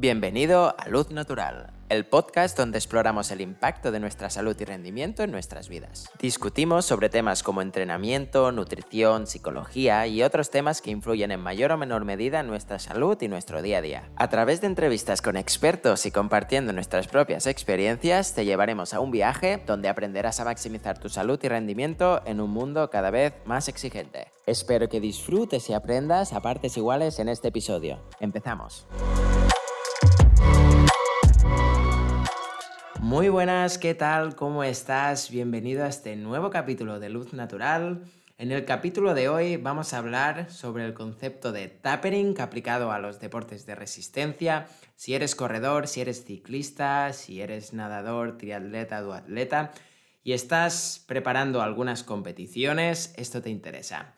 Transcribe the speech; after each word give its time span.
Bienvenido 0.00 0.74
a 0.78 0.88
Luz 0.88 1.10
Natural, 1.10 1.74
el 1.90 2.06
podcast 2.06 2.56
donde 2.56 2.78
exploramos 2.78 3.30
el 3.32 3.42
impacto 3.42 3.92
de 3.92 4.00
nuestra 4.00 4.30
salud 4.30 4.56
y 4.58 4.64
rendimiento 4.64 5.22
en 5.22 5.30
nuestras 5.30 5.68
vidas. 5.68 6.08
Discutimos 6.18 6.86
sobre 6.86 7.10
temas 7.10 7.42
como 7.42 7.60
entrenamiento, 7.60 8.50
nutrición, 8.50 9.26
psicología 9.26 10.06
y 10.06 10.22
otros 10.22 10.48
temas 10.48 10.80
que 10.80 10.90
influyen 10.90 11.32
en 11.32 11.40
mayor 11.40 11.72
o 11.72 11.76
menor 11.76 12.06
medida 12.06 12.40
en 12.40 12.46
nuestra 12.46 12.78
salud 12.78 13.20
y 13.20 13.28
nuestro 13.28 13.60
día 13.60 13.76
a 13.76 13.82
día. 13.82 14.08
A 14.16 14.30
través 14.30 14.62
de 14.62 14.68
entrevistas 14.68 15.20
con 15.20 15.36
expertos 15.36 16.06
y 16.06 16.10
compartiendo 16.10 16.72
nuestras 16.72 17.06
propias 17.06 17.46
experiencias, 17.46 18.34
te 18.34 18.46
llevaremos 18.46 18.94
a 18.94 19.00
un 19.00 19.10
viaje 19.10 19.62
donde 19.66 19.90
aprenderás 19.90 20.40
a 20.40 20.46
maximizar 20.46 20.98
tu 20.98 21.10
salud 21.10 21.38
y 21.42 21.48
rendimiento 21.48 22.22
en 22.24 22.40
un 22.40 22.48
mundo 22.48 22.88
cada 22.88 23.10
vez 23.10 23.34
más 23.44 23.68
exigente. 23.68 24.28
Espero 24.46 24.88
que 24.88 24.98
disfrutes 24.98 25.68
y 25.68 25.74
aprendas 25.74 26.32
a 26.32 26.40
partes 26.40 26.78
iguales 26.78 27.18
en 27.18 27.28
este 27.28 27.48
episodio. 27.48 28.00
Empezamos. 28.18 28.86
Muy 33.02 33.30
buenas, 33.30 33.78
¿qué 33.78 33.94
tal? 33.94 34.36
¿Cómo 34.36 34.62
estás? 34.62 35.30
Bienvenido 35.30 35.84
a 35.84 35.88
este 35.88 36.16
nuevo 36.16 36.50
capítulo 36.50 37.00
de 37.00 37.08
Luz 37.08 37.32
Natural. 37.32 38.04
En 38.36 38.52
el 38.52 38.66
capítulo 38.66 39.14
de 39.14 39.30
hoy 39.30 39.56
vamos 39.56 39.94
a 39.94 39.98
hablar 39.98 40.52
sobre 40.52 40.84
el 40.84 40.92
concepto 40.92 41.50
de 41.50 41.68
tapering 41.68 42.38
aplicado 42.42 42.92
a 42.92 42.98
los 42.98 43.18
deportes 43.18 43.64
de 43.64 43.74
resistencia. 43.74 44.66
Si 44.96 45.14
eres 45.14 45.34
corredor, 45.34 45.88
si 45.88 46.02
eres 46.02 46.26
ciclista, 46.26 47.14
si 47.14 47.40
eres 47.40 47.72
nadador, 47.72 48.36
triatleta 48.36 49.04
o 49.08 49.14
atleta 49.14 49.72
y 50.22 50.34
estás 50.34 51.02
preparando 51.08 51.62
algunas 51.62 52.04
competiciones, 52.04 53.14
esto 53.16 53.40
te 53.40 53.48
interesa. 53.48 54.14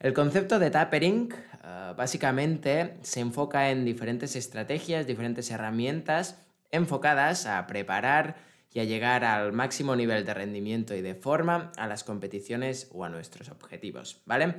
El 0.00 0.12
concepto 0.12 0.58
de 0.58 0.70
tapering 0.70 1.32
eh, 1.64 1.94
básicamente 1.96 2.98
se 3.00 3.20
enfoca 3.20 3.70
en 3.70 3.86
diferentes 3.86 4.36
estrategias, 4.36 5.06
diferentes 5.06 5.50
herramientas 5.50 6.36
enfocadas 6.70 7.46
a 7.46 7.66
preparar 7.66 8.36
y 8.72 8.80
a 8.80 8.84
llegar 8.84 9.24
al 9.24 9.52
máximo 9.52 9.96
nivel 9.96 10.24
de 10.24 10.34
rendimiento 10.34 10.94
y 10.94 11.00
de 11.00 11.14
forma 11.14 11.72
a 11.76 11.86
las 11.86 12.04
competiciones 12.04 12.90
o 12.92 13.04
a 13.04 13.08
nuestros 13.08 13.48
objetivos, 13.48 14.22
¿vale? 14.26 14.56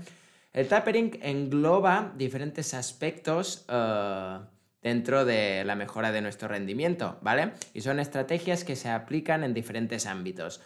El 0.52 0.68
tapering 0.68 1.20
engloba 1.22 2.12
diferentes 2.16 2.74
aspectos 2.74 3.66
eh, 3.70 4.40
dentro 4.82 5.26
de 5.26 5.64
la 5.64 5.76
mejora 5.76 6.12
de 6.12 6.22
nuestro 6.22 6.48
rendimiento, 6.48 7.20
¿vale? 7.22 7.52
Y 7.74 7.82
son 7.82 8.00
estrategias 8.00 8.64
que 8.64 8.76
se 8.76 8.90
aplican 8.90 9.44
en 9.44 9.54
diferentes 9.54 10.08
ámbitos. 10.08 10.62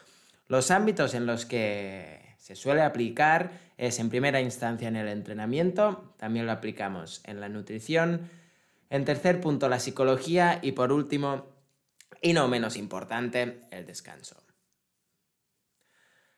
Los 0.48 0.72
ámbitos 0.72 1.14
en 1.14 1.26
los 1.26 1.46
que 1.46 2.36
se 2.38 2.56
suele 2.56 2.82
aplicar 2.82 3.52
es 3.78 4.00
en 4.00 4.10
primera 4.10 4.40
instancia 4.40 4.88
en 4.88 4.96
el 4.96 5.08
entrenamiento, 5.08 6.14
también 6.18 6.46
lo 6.46 6.52
aplicamos 6.52 7.22
en 7.26 7.42
la 7.42 7.50
nutrición, 7.50 8.30
en 8.94 9.06
tercer 9.06 9.42
punto, 9.42 9.70
la 9.70 9.80
psicología 9.80 10.60
y 10.62 10.74
por 10.74 10.92
último, 10.92 11.48
y 12.22 12.34
no 12.34 12.48
menos 12.48 12.78
importante, 12.78 13.62
el 13.72 13.88
descanso. 13.88 14.44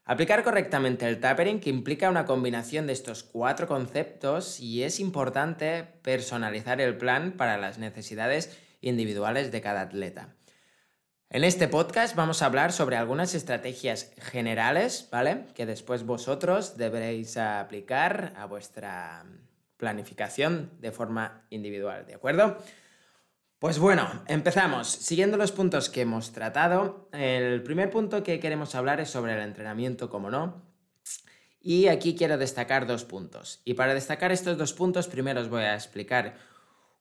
Aplicar 0.05 0.41
correctamente 0.41 1.05
el 1.05 1.19
tapering 1.19 1.59
que 1.59 1.69
implica 1.69 2.09
una 2.09 2.23
combinación 2.23 2.87
de 2.87 2.93
estos 2.93 3.23
cuatro 3.23 3.67
conceptos 3.67 4.61
y 4.61 4.83
es 4.83 5.01
importante 5.01 5.83
personalizar 6.01 6.79
el 6.79 6.97
plan 6.97 7.33
para 7.33 7.57
las 7.57 7.77
necesidades 7.77 8.57
individuales 8.79 9.51
de 9.51 9.59
cada 9.59 9.81
atleta. 9.81 10.33
En 11.29 11.43
este 11.43 11.67
podcast 11.67 12.15
vamos 12.15 12.41
a 12.41 12.45
hablar 12.45 12.71
sobre 12.71 12.95
algunas 12.95 13.35
estrategias 13.35 14.13
generales, 14.17 15.09
¿vale? 15.11 15.47
Que 15.55 15.65
después 15.65 16.05
vosotros 16.05 16.77
deberéis 16.77 17.35
aplicar 17.35 18.31
a 18.37 18.45
vuestra 18.45 19.25
planificación 19.77 20.71
de 20.79 20.91
forma 20.91 21.45
individual, 21.49 22.05
¿de 22.05 22.15
acuerdo? 22.15 22.57
Pues 23.59 23.79
bueno, 23.79 24.07
empezamos. 24.27 24.87
Siguiendo 24.87 25.37
los 25.37 25.51
puntos 25.51 25.89
que 25.89 26.01
hemos 26.01 26.31
tratado, 26.33 27.09
el 27.13 27.63
primer 27.63 27.89
punto 27.89 28.21
que 28.21 28.39
queremos 28.39 28.75
hablar 28.75 28.99
es 28.99 29.09
sobre 29.09 29.33
el 29.33 29.41
entrenamiento, 29.41 30.09
como 30.09 30.29
no. 30.29 30.61
Y 31.61 31.87
aquí 31.87 32.15
quiero 32.15 32.37
destacar 32.37 32.85
dos 32.85 33.05
puntos. 33.05 33.61
Y 33.65 33.73
para 33.73 33.93
destacar 33.93 34.31
estos 34.31 34.57
dos 34.57 34.73
puntos, 34.73 35.07
primero 35.07 35.41
os 35.41 35.49
voy 35.49 35.63
a 35.63 35.73
explicar 35.73 36.35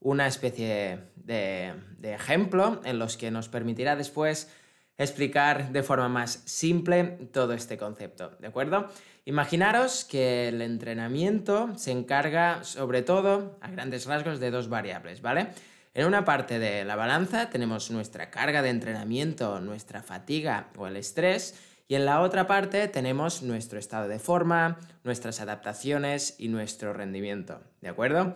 una 0.00 0.26
especie 0.26 1.10
de, 1.16 1.74
de 1.98 2.14
ejemplo 2.14 2.80
en 2.84 2.98
los 2.98 3.16
que 3.16 3.30
nos 3.30 3.48
permitirá 3.48 3.96
después 3.96 4.50
explicar 4.98 5.72
de 5.72 5.82
forma 5.82 6.08
más 6.08 6.42
simple 6.44 7.04
todo 7.32 7.52
este 7.52 7.76
concepto, 7.76 8.30
¿de 8.38 8.46
acuerdo? 8.46 8.88
Imaginaros 9.24 10.04
que 10.04 10.48
el 10.48 10.60
entrenamiento 10.62 11.72
se 11.76 11.90
encarga 11.90 12.62
sobre 12.62 13.02
todo, 13.02 13.58
a 13.60 13.70
grandes 13.70 14.06
rasgos, 14.06 14.38
de 14.38 14.50
dos 14.50 14.68
variables, 14.68 15.22
¿vale? 15.22 15.48
En 15.94 16.06
una 16.06 16.24
parte 16.24 16.58
de 16.58 16.84
la 16.84 16.96
balanza 16.96 17.50
tenemos 17.50 17.90
nuestra 17.90 18.30
carga 18.30 18.62
de 18.62 18.70
entrenamiento, 18.70 19.60
nuestra 19.60 20.02
fatiga 20.02 20.68
o 20.76 20.86
el 20.86 20.96
estrés, 20.96 21.54
y 21.86 21.94
en 21.96 22.04
la 22.04 22.20
otra 22.20 22.46
parte 22.46 22.88
tenemos 22.88 23.42
nuestro 23.42 23.78
estado 23.78 24.08
de 24.08 24.18
forma, 24.18 24.78
nuestras 25.04 25.40
adaptaciones 25.40 26.34
y 26.38 26.48
nuestro 26.48 26.92
rendimiento, 26.92 27.60
¿de 27.80 27.88
acuerdo? 27.88 28.34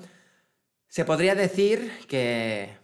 Se 0.87 1.05
podría 1.05 1.35
decir 1.35 1.91
que 2.09 2.77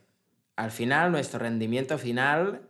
al 0.56 0.70
final 0.70 1.12
nuestro 1.12 1.38
rendimiento 1.38 1.98
final 1.98 2.62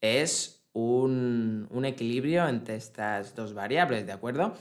es 0.00 0.56
un, 0.72 1.84
equilibrio 1.84 2.46
entre 2.48 2.76
estas 2.76 3.34
dos 3.34 3.54
variables, 3.54 4.06
¿de 4.06 4.12
acuerdo? 4.12 4.54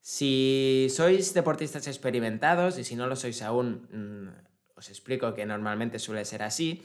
Si 0.00 0.88
sois 0.90 1.34
deportistas 1.34 1.86
experimentados 1.86 2.78
y 2.78 2.84
si 2.84 2.96
no 2.96 3.06
lo 3.06 3.16
sois 3.16 3.42
aún, 3.42 3.86
mm, 3.92 4.78
os 4.78 4.88
explico 4.88 5.34
que 5.34 5.44
normalmente 5.44 5.98
suele 5.98 6.24
ser 6.24 6.42
así, 6.42 6.82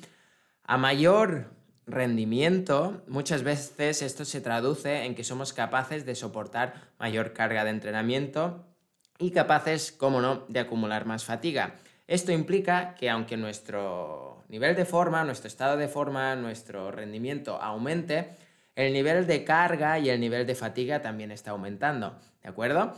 a 0.64 0.78
mayor 0.78 1.52
rendimiento, 1.88 3.04
muchas 3.08 3.44
veces 3.44 4.02
esto 4.02 4.26
se 4.26 4.42
traduce 4.42 5.06
en 5.06 5.16
que 5.16 5.24
somos 5.24 5.54
capaces 5.54 6.06
de 6.06 6.16
soportar 6.16 6.92
mayor 7.00 7.32
carga 7.32 7.64
de 7.64 7.70
entrenamiento 7.70 8.66
y 9.20 9.32
capaces, 9.32 9.92
como 9.92 10.20
no, 10.20 10.46
de 10.50 10.60
acumular 10.60 11.06
más 11.06 11.24
fatiga. 11.24 11.76
Esto 12.08 12.32
implica 12.32 12.96
que 12.96 13.10
aunque 13.10 13.38
nuestro 13.38 14.35
nivel 14.50 14.76
de 14.76 14.86
forma, 14.86 15.24
nuestro 15.24 15.48
estado 15.48 15.78
de 15.78 15.88
forma, 15.88 16.36
nuestro 16.36 16.92
rendimiento 16.92 17.62
aumente, 17.62 18.36
el 18.76 18.94
nivel 18.94 19.26
de 19.26 19.44
carga 19.44 20.00
y 20.00 20.10
el 20.10 20.20
nivel 20.20 20.46
de 20.46 20.56
fatiga 20.56 21.02
también 21.02 21.32
está 21.32 21.52
aumentando, 21.52 22.20
¿de 22.44 22.50
acuerdo? 22.50 22.94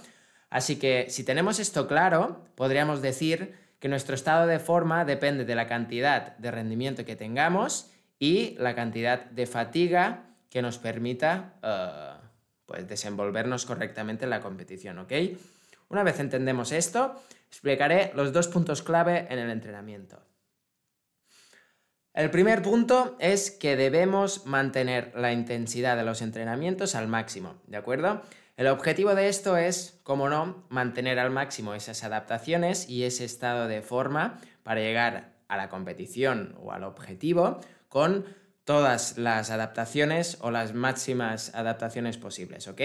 Así 0.49 0.77
que 0.77 1.07
si 1.09 1.23
tenemos 1.23 1.59
esto 1.59 1.87
claro, 1.87 2.45
podríamos 2.55 3.01
decir 3.01 3.55
que 3.79 3.89
nuestro 3.89 4.15
estado 4.15 4.47
de 4.47 4.59
forma 4.59 5.05
depende 5.05 5.45
de 5.45 5.55
la 5.55 5.67
cantidad 5.67 6.35
de 6.37 6.51
rendimiento 6.51 7.05
que 7.05 7.15
tengamos 7.15 7.91
y 8.17 8.55
la 8.57 8.73
cantidad 8.73 9.25
de 9.25 9.45
fatiga 9.45 10.23
que 10.49 10.61
nos 10.61 10.79
permita 10.79 11.53
eh, 11.61 12.27
pues 12.65 12.87
desenvolvernos 12.87 13.65
correctamente 13.65 14.23
en 14.23 14.31
la 14.31 14.41
competición, 14.41 14.99
¿ok? 14.99 15.13
Una 15.89 16.03
vez 16.03 16.19
entendemos 16.19 16.71
esto, 16.71 17.21
explicaré 17.47 18.11
los 18.15 18.33
dos 18.33 18.47
puntos 18.47 18.81
clave 18.81 19.27
en 19.29 19.39
el 19.39 19.49
entrenamiento. 19.49 20.19
El 22.17 22.31
primer 22.31 22.63
punto 22.63 23.15
es 23.19 23.51
que 23.51 23.75
debemos 23.75 24.47
mantener 24.47 25.11
la 25.15 25.31
intensidad 25.31 25.95
de 25.95 26.03
los 26.03 26.23
entrenamientos 26.23 26.95
al 26.95 27.07
máximo, 27.07 27.61
¿de 27.67 27.77
acuerdo? 27.77 28.23
El 28.55 28.65
objetivo 28.69 29.13
de 29.13 29.29
esto 29.29 29.55
es, 29.55 29.99
como 30.01 30.27
no, 30.27 30.65
mantener 30.69 31.19
al 31.19 31.29
máximo 31.29 31.75
esas 31.75 32.03
adaptaciones 32.03 32.89
y 32.89 33.03
ese 33.03 33.23
estado 33.23 33.67
de 33.67 33.83
forma 33.83 34.39
para 34.63 34.81
llegar 34.81 35.35
a 35.47 35.57
la 35.57 35.69
competición 35.69 36.55
o 36.59 36.71
al 36.71 36.85
objetivo 36.85 37.59
con 37.87 38.25
todas 38.63 39.19
las 39.19 39.51
adaptaciones 39.51 40.39
o 40.41 40.49
las 40.49 40.73
máximas 40.73 41.53
adaptaciones 41.53 42.17
posibles, 42.17 42.67
¿ok? 42.67 42.81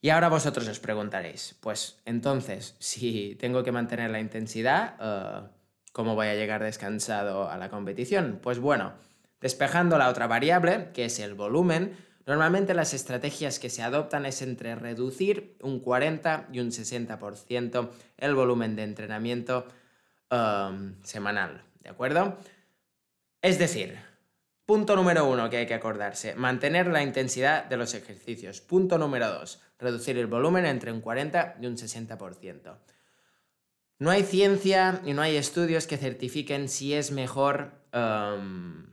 Y 0.00 0.10
ahora 0.10 0.28
vosotros 0.28 0.66
os 0.66 0.80
preguntaréis, 0.80 1.54
pues 1.60 2.00
entonces, 2.04 2.74
si 2.80 3.36
tengo 3.38 3.62
que 3.62 3.70
mantener 3.70 4.10
la 4.10 4.18
intensidad, 4.18 4.96
eh, 5.00 5.55
¿cómo 5.96 6.14
voy 6.14 6.26
a 6.26 6.34
llegar 6.34 6.62
descansado 6.62 7.48
a 7.48 7.56
la 7.56 7.70
competición? 7.70 8.38
Pues 8.42 8.58
bueno, 8.58 8.92
despejando 9.40 9.96
la 9.96 10.10
otra 10.10 10.26
variable, 10.26 10.90
que 10.92 11.06
es 11.06 11.18
el 11.20 11.32
volumen, 11.32 11.96
normalmente 12.26 12.74
las 12.74 12.92
estrategias 12.92 13.58
que 13.58 13.70
se 13.70 13.82
adoptan 13.82 14.26
es 14.26 14.42
entre 14.42 14.74
reducir 14.74 15.56
un 15.62 15.80
40 15.80 16.48
y 16.52 16.60
un 16.60 16.70
60% 16.70 17.88
el 18.18 18.34
volumen 18.34 18.76
de 18.76 18.82
entrenamiento 18.82 19.68
eh, 20.30 20.92
semanal, 21.02 21.62
¿de 21.82 21.88
acuerdo? 21.88 22.36
Es 23.40 23.58
decir, 23.58 23.96
Punto 24.66 24.96
número 24.96 25.30
uno 25.30 25.48
que 25.48 25.58
hay 25.58 25.66
que 25.66 25.74
acordarse, 25.74 26.34
mantener 26.34 26.88
la 26.88 27.00
intensidad 27.00 27.66
de 27.66 27.76
los 27.76 27.94
ejercicios. 27.94 28.60
Punto 28.60 28.98
número 28.98 29.30
dos, 29.30 29.62
reducir 29.78 30.18
el 30.18 30.26
volumen 30.26 30.66
entre 30.66 30.90
un 30.90 31.00
40 31.00 31.58
y 31.60 31.66
un 31.66 31.76
60%. 31.76 32.76
No 33.98 34.10
hay 34.10 34.24
ciencia 34.24 35.00
y 35.04 35.14
no 35.14 35.22
hay 35.22 35.36
estudios 35.36 35.86
que 35.86 35.96
certifiquen 35.96 36.68
si 36.68 36.92
es 36.92 37.12
mejor 37.12 37.72
um, 37.94 38.84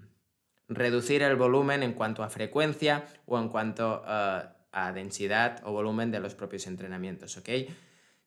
reducir 0.70 1.22
el 1.24 1.36
volumen 1.36 1.84
en 1.84 1.94
cuanto 1.94 2.24
a 2.24 2.30
frecuencia 2.30 3.06
o 3.26 3.38
en 3.38 3.50
cuanto 3.50 4.02
uh, 4.06 4.48
a 4.72 4.92
densidad 4.94 5.62
o 5.66 5.74
volumen 5.74 6.10
de 6.12 6.22
los 6.22 6.36
propios 6.36 6.68
entrenamientos, 6.68 7.38
¿ok? 7.38 7.50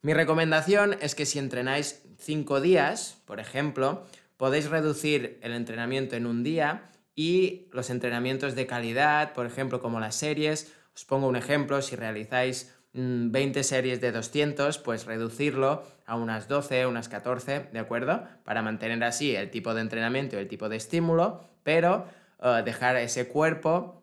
Mi 0.02 0.12
recomendación 0.12 0.96
es 1.00 1.14
que 1.14 1.26
si 1.26 1.38
entrenáis 1.38 2.02
5 2.18 2.60
días, 2.60 3.22
por 3.24 3.40
ejemplo, 3.40 4.06
podéis 4.36 4.68
reducir 4.68 5.40
el 5.42 5.52
entrenamiento 5.52 6.14
en 6.14 6.26
un 6.26 6.44
día 6.44 6.90
y 7.14 7.68
los 7.72 7.88
entrenamientos 7.90 8.54
de 8.54 8.66
calidad, 8.66 9.32
por 9.32 9.46
ejemplo, 9.46 9.80
como 9.80 9.98
las 9.98 10.14
series. 10.14 10.72
Os 10.94 11.04
pongo 11.06 11.26
un 11.26 11.36
ejemplo, 11.36 11.80
si 11.82 11.96
realizáis 11.96 12.75
20 12.96 13.60
mm, 13.60 13.62
series 13.62 14.00
de 14.00 14.12
200, 14.12 14.78
pues 14.78 15.04
reducirlo 15.04 15.84
a 16.06 16.16
unas 16.16 16.48
12, 16.48 16.86
unas 16.86 17.08
14, 17.08 17.68
¿de 17.72 17.78
acuerdo? 17.78 18.24
Para 18.44 18.62
mantener 18.62 19.02
así 19.04 19.36
el 19.36 19.50
tipo 19.50 19.74
de 19.74 19.82
entrenamiento 19.82 20.36
y 20.36 20.40
el 20.40 20.48
tipo 20.48 20.68
de 20.68 20.76
estímulo, 20.76 21.44
pero 21.62 22.06
eh, 22.42 22.62
dejar 22.64 22.96
ese 22.96 23.28
cuerpo 23.28 24.02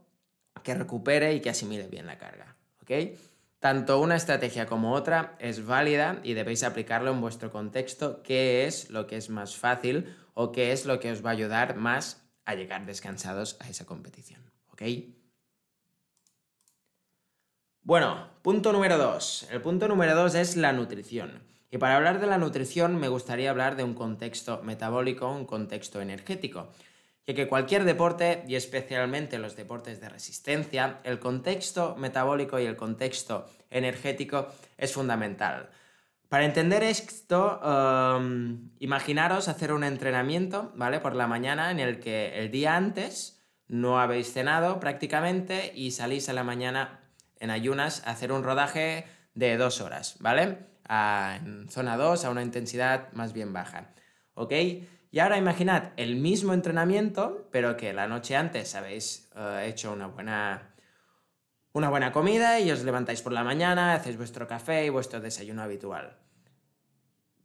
que 0.64 0.76
recupere 0.76 1.34
y 1.34 1.42
que 1.42 1.50
asimile 1.50 1.88
bien 1.88 2.06
la 2.06 2.18
carga, 2.18 2.56
¿ok? 2.82 3.18
Tanto 3.60 4.00
una 4.00 4.16
estrategia 4.16 4.66
como 4.66 4.94
otra 4.94 5.36
es 5.40 5.66
válida 5.66 6.20
y 6.24 6.34
debéis 6.34 6.64
aplicarlo 6.64 7.12
en 7.12 7.22
vuestro 7.22 7.52
contexto, 7.52 8.22
qué 8.22 8.66
es 8.66 8.90
lo 8.90 9.08
que 9.08 9.18
es 9.18 9.30
más 9.30 9.56
fácil 9.56 10.16
o 10.34 10.52
qué 10.52 10.72
es 10.72 10.86
lo 10.86 11.00
que 11.00 11.12
os 11.12 11.26
va 11.26 11.30
a 11.30 11.34
ayudar 11.34 11.76
más 11.76 12.22
a 12.46 12.56
llegar 12.56 12.86
descansados 12.86 13.58
a 13.62 13.70
esa 13.70 13.86
competición, 13.86 14.42
¿ok? 14.72 14.82
Bueno, 17.86 18.30
punto 18.44 18.72
número 18.72 18.98
dos. 18.98 19.46
El 19.52 19.62
punto 19.62 19.90
número 19.90 20.16
dos 20.16 20.36
es 20.36 20.56
la 20.56 20.72
nutrición. 20.72 21.44
Y 21.70 21.80
para 21.80 21.98
hablar 21.98 22.22
de 22.22 22.28
la 22.28 22.38
nutrición 22.38 22.96
me 22.96 23.10
gustaría 23.10 23.50
hablar 23.50 23.76
de 23.76 23.84
un 23.84 23.94
contexto 23.94 24.62
metabólico, 24.64 25.30
un 25.30 25.46
contexto 25.46 26.00
energético. 26.00 26.70
Ya 27.28 27.34
que 27.34 27.50
cualquier 27.50 27.84
deporte, 27.84 28.46
y 28.48 28.56
especialmente 28.56 29.38
los 29.38 29.58
deportes 29.58 30.00
de 30.00 30.08
resistencia, 30.08 31.00
el 31.04 31.20
contexto 31.20 31.98
metabólico 31.98 32.58
y 32.58 32.66
el 32.66 32.78
contexto 32.78 33.48
energético 33.70 34.48
es 34.78 34.94
fundamental. 34.94 35.70
Para 36.30 36.46
entender 36.46 36.84
esto, 36.84 37.60
um, 37.60 38.70
imaginaros 38.80 39.50
hacer 39.50 39.74
un 39.74 39.84
entrenamiento, 39.84 40.72
¿vale? 40.76 41.02
Por 41.02 41.16
la 41.16 41.28
mañana 41.28 41.70
en 41.70 41.82
el 41.82 42.00
que 42.00 42.40
el 42.40 42.50
día 42.50 42.78
antes 42.78 43.42
no 43.68 44.00
habéis 44.00 44.32
cenado 44.32 44.80
prácticamente 44.80 45.74
y 45.76 45.92
salís 45.92 46.30
a 46.30 46.34
la 46.34 46.46
mañana 46.46 47.03
en 47.44 47.52
ayunas 47.52 48.02
hacer 48.06 48.32
un 48.32 48.42
rodaje 48.42 49.06
de 49.36 49.58
dos 49.58 49.82
horas, 49.82 50.16
¿vale? 50.20 50.60
en 50.90 51.68
zona 51.70 51.98
2 51.98 52.24
a 52.24 52.30
una 52.30 52.42
intensidad 52.42 53.12
más 53.12 53.34
bien 53.34 53.52
baja, 53.52 53.94
¿ok? 54.34 54.54
Y 55.12 55.20
ahora 55.20 55.38
imaginad 55.38 55.92
el 55.98 56.16
mismo 56.16 56.54
entrenamiento, 56.54 57.50
pero 57.52 57.76
que 57.76 57.92
la 57.92 58.08
noche 58.08 58.38
antes 58.38 58.76
habéis 58.76 59.30
eh, 59.36 59.66
hecho 59.68 59.92
una 59.92 60.08
buena, 60.08 60.74
una 61.74 61.90
buena 61.90 62.14
comida 62.14 62.62
y 62.62 62.72
os 62.72 62.84
levantáis 62.84 63.22
por 63.22 63.34
la 63.34 63.44
mañana, 63.44 63.94
hacéis 63.94 64.16
vuestro 64.16 64.48
café 64.48 64.86
y 64.86 64.90
vuestro 64.90 65.20
desayuno 65.20 65.64
habitual. 65.64 66.18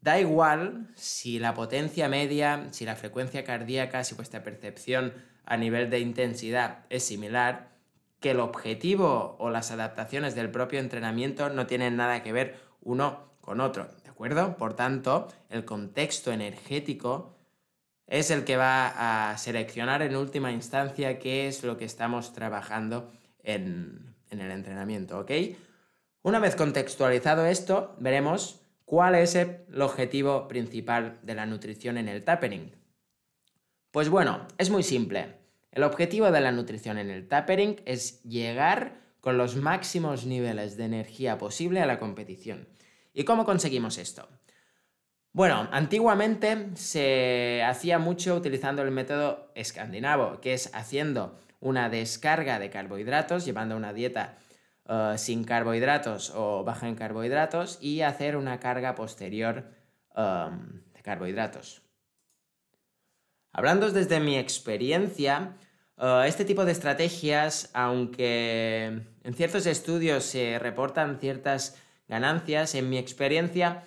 Da 0.01 0.21
igual 0.21 0.93
si 0.95 1.41
la 1.41 1.55
potencia 1.55 2.09
media, 2.09 2.69
si 2.71 2.85
la 2.85 2.95
frecuencia 2.95 3.43
cardíaca, 3.43 4.05
si 4.05 4.15
vuestra 4.15 4.45
percepción 4.45 5.13
a 5.45 5.57
nivel 5.57 5.91
de 5.91 5.99
intensidad 5.99 6.87
es 6.89 7.03
similar, 7.03 7.78
que 8.21 8.33
el 8.33 8.41
objetivo 8.41 9.37
o 9.39 9.51
las 9.51 9.71
adaptaciones 9.71 10.35
del 10.35 10.51
propio 10.51 10.81
entrenamiento 10.81 11.51
no 11.51 11.67
tienen 11.67 11.97
nada 11.97 12.23
que 12.23 12.33
ver 12.33 12.57
uno 12.81 13.29
con 13.41 13.61
otro, 13.61 13.89
¿de 14.03 14.11
acuerdo? 14.11 14.57
Por 14.57 14.75
tanto, 14.75 15.29
el 15.49 15.65
contexto 15.65 16.33
energético 16.33 17.37
es 18.07 18.31
el 18.31 18.45
que 18.45 18.57
va 18.57 19.31
a 19.31 19.39
seleccionar 19.39 20.03
en 20.03 20.17
última 20.17 20.51
instancia 20.51 21.19
qué 21.19 21.47
es 21.47 21.63
lo 21.63 21.77
que 21.77 21.85
estamos 21.85 22.33
trabajando 22.33 23.11
en, 23.43 24.15
en 24.31 24.41
el 24.41 24.51
entrenamiento, 24.51 25.19
¿ok? 25.21 25.31
Una 26.23 26.41
vez 26.41 26.57
contextualizado 26.57 27.47
esto, 27.47 27.95
veremos 27.99 28.61
cuál 28.85 29.15
es 29.15 29.35
el 29.35 29.81
objetivo 29.81 30.49
principal 30.49 31.19
de 31.23 31.35
la 31.35 31.47
nutrición 31.47 31.99
en 31.99 32.09
el 32.09 32.25
tapering. 32.25 32.75
Pues 33.91 34.09
bueno, 34.09 34.47
es 34.59 34.71
muy 34.71 34.83
simple. 34.83 35.38
El 35.71 35.83
objetivo 35.83 36.31
de 36.31 36.41
la 36.41 36.53
nutrición 36.53 36.99
en 36.99 37.11
el 37.11 37.29
tapering 37.29 37.81
es 37.85 38.23
llegar 38.23 39.01
con 39.21 39.37
los 39.37 39.57
máximos 39.57 40.27
niveles 40.27 40.77
de 40.77 40.85
energía 40.85 41.39
posible 41.39 41.81
a 41.81 41.87
la 41.87 41.99
competición. 41.99 42.69
¿Y 43.13 43.25
cómo 43.25 43.45
conseguimos 43.45 43.99
esto? 43.99 44.29
Bueno, 45.33 45.69
antiguamente 45.73 46.71
se 46.75 47.63
hacía 47.63 47.99
mucho 47.99 48.35
utilizando 48.35 48.83
el 48.83 48.91
método 48.91 49.53
escandinavo, 49.55 50.41
que 50.41 50.55
es 50.55 50.71
haciendo 50.75 51.39
una 51.61 51.91
descarga 51.91 52.59
de 52.59 52.71
carbohidratos, 52.71 53.45
llevando 53.45 53.77
una 53.77 53.93
dieta 53.93 54.39
eh, 54.89 55.15
sin 55.19 55.45
carbohidratos 55.45 56.33
o 56.35 56.65
baja 56.65 56.89
en 56.89 56.95
carbohidratos 56.95 57.79
y 57.83 58.01
hacer 58.01 58.37
una 58.37 58.59
carga 58.59 58.95
posterior 58.95 59.65
um, 60.17 60.81
de 60.95 61.03
carbohidratos. 61.03 61.83
Hablando 63.59 63.91
desde 63.91 64.21
mi 64.21 64.39
experiencia, 64.39 65.57
Uh, 66.01 66.23
este 66.23 66.45
tipo 66.45 66.65
de 66.65 66.71
estrategias, 66.71 67.71
aunque 67.75 69.03
en 69.25 69.35
ciertos 69.35 69.67
estudios 69.67 70.23
se 70.23 70.61
reportan 70.61 71.19
ciertas 71.19 71.77
ganancias, 72.07 72.77
en 72.77 72.89
mi 72.89 72.99
experiencia, 72.99 73.83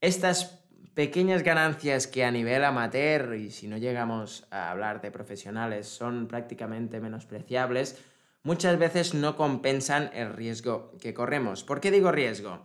estas 0.00 0.60
pequeñas 0.94 1.42
ganancias 1.42 2.06
que 2.06 2.24
a 2.24 2.30
nivel 2.30 2.64
amateur, 2.64 3.34
y 3.34 3.50
si 3.50 3.66
no 3.66 3.76
llegamos 3.76 4.46
a 4.52 4.70
hablar 4.70 5.00
de 5.00 5.10
profesionales, 5.10 5.88
son 5.88 6.28
prácticamente 6.28 7.00
menospreciables, 7.00 7.98
muchas 8.44 8.78
veces 8.78 9.14
no 9.14 9.34
compensan 9.34 10.12
el 10.14 10.34
riesgo 10.34 10.92
que 11.00 11.12
corremos. 11.12 11.64
¿Por 11.64 11.80
qué 11.80 11.90
digo 11.90 12.12
riesgo? 12.12 12.62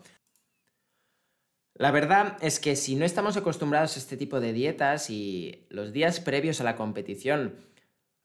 La 1.75 1.89
verdad 1.89 2.37
es 2.41 2.59
que 2.59 2.75
si 2.75 2.95
no 2.95 3.03
estamos 3.03 3.35
acostumbrados 3.35 3.95
a 3.95 3.99
este 3.99 4.15
tipo 4.15 4.39
de 4.39 4.53
dietas 4.53 5.09
y 5.09 5.65
los 5.69 5.91
días 5.91 6.19
previos 6.19 6.61
a 6.61 6.63
la 6.63 6.75
competición 6.75 7.55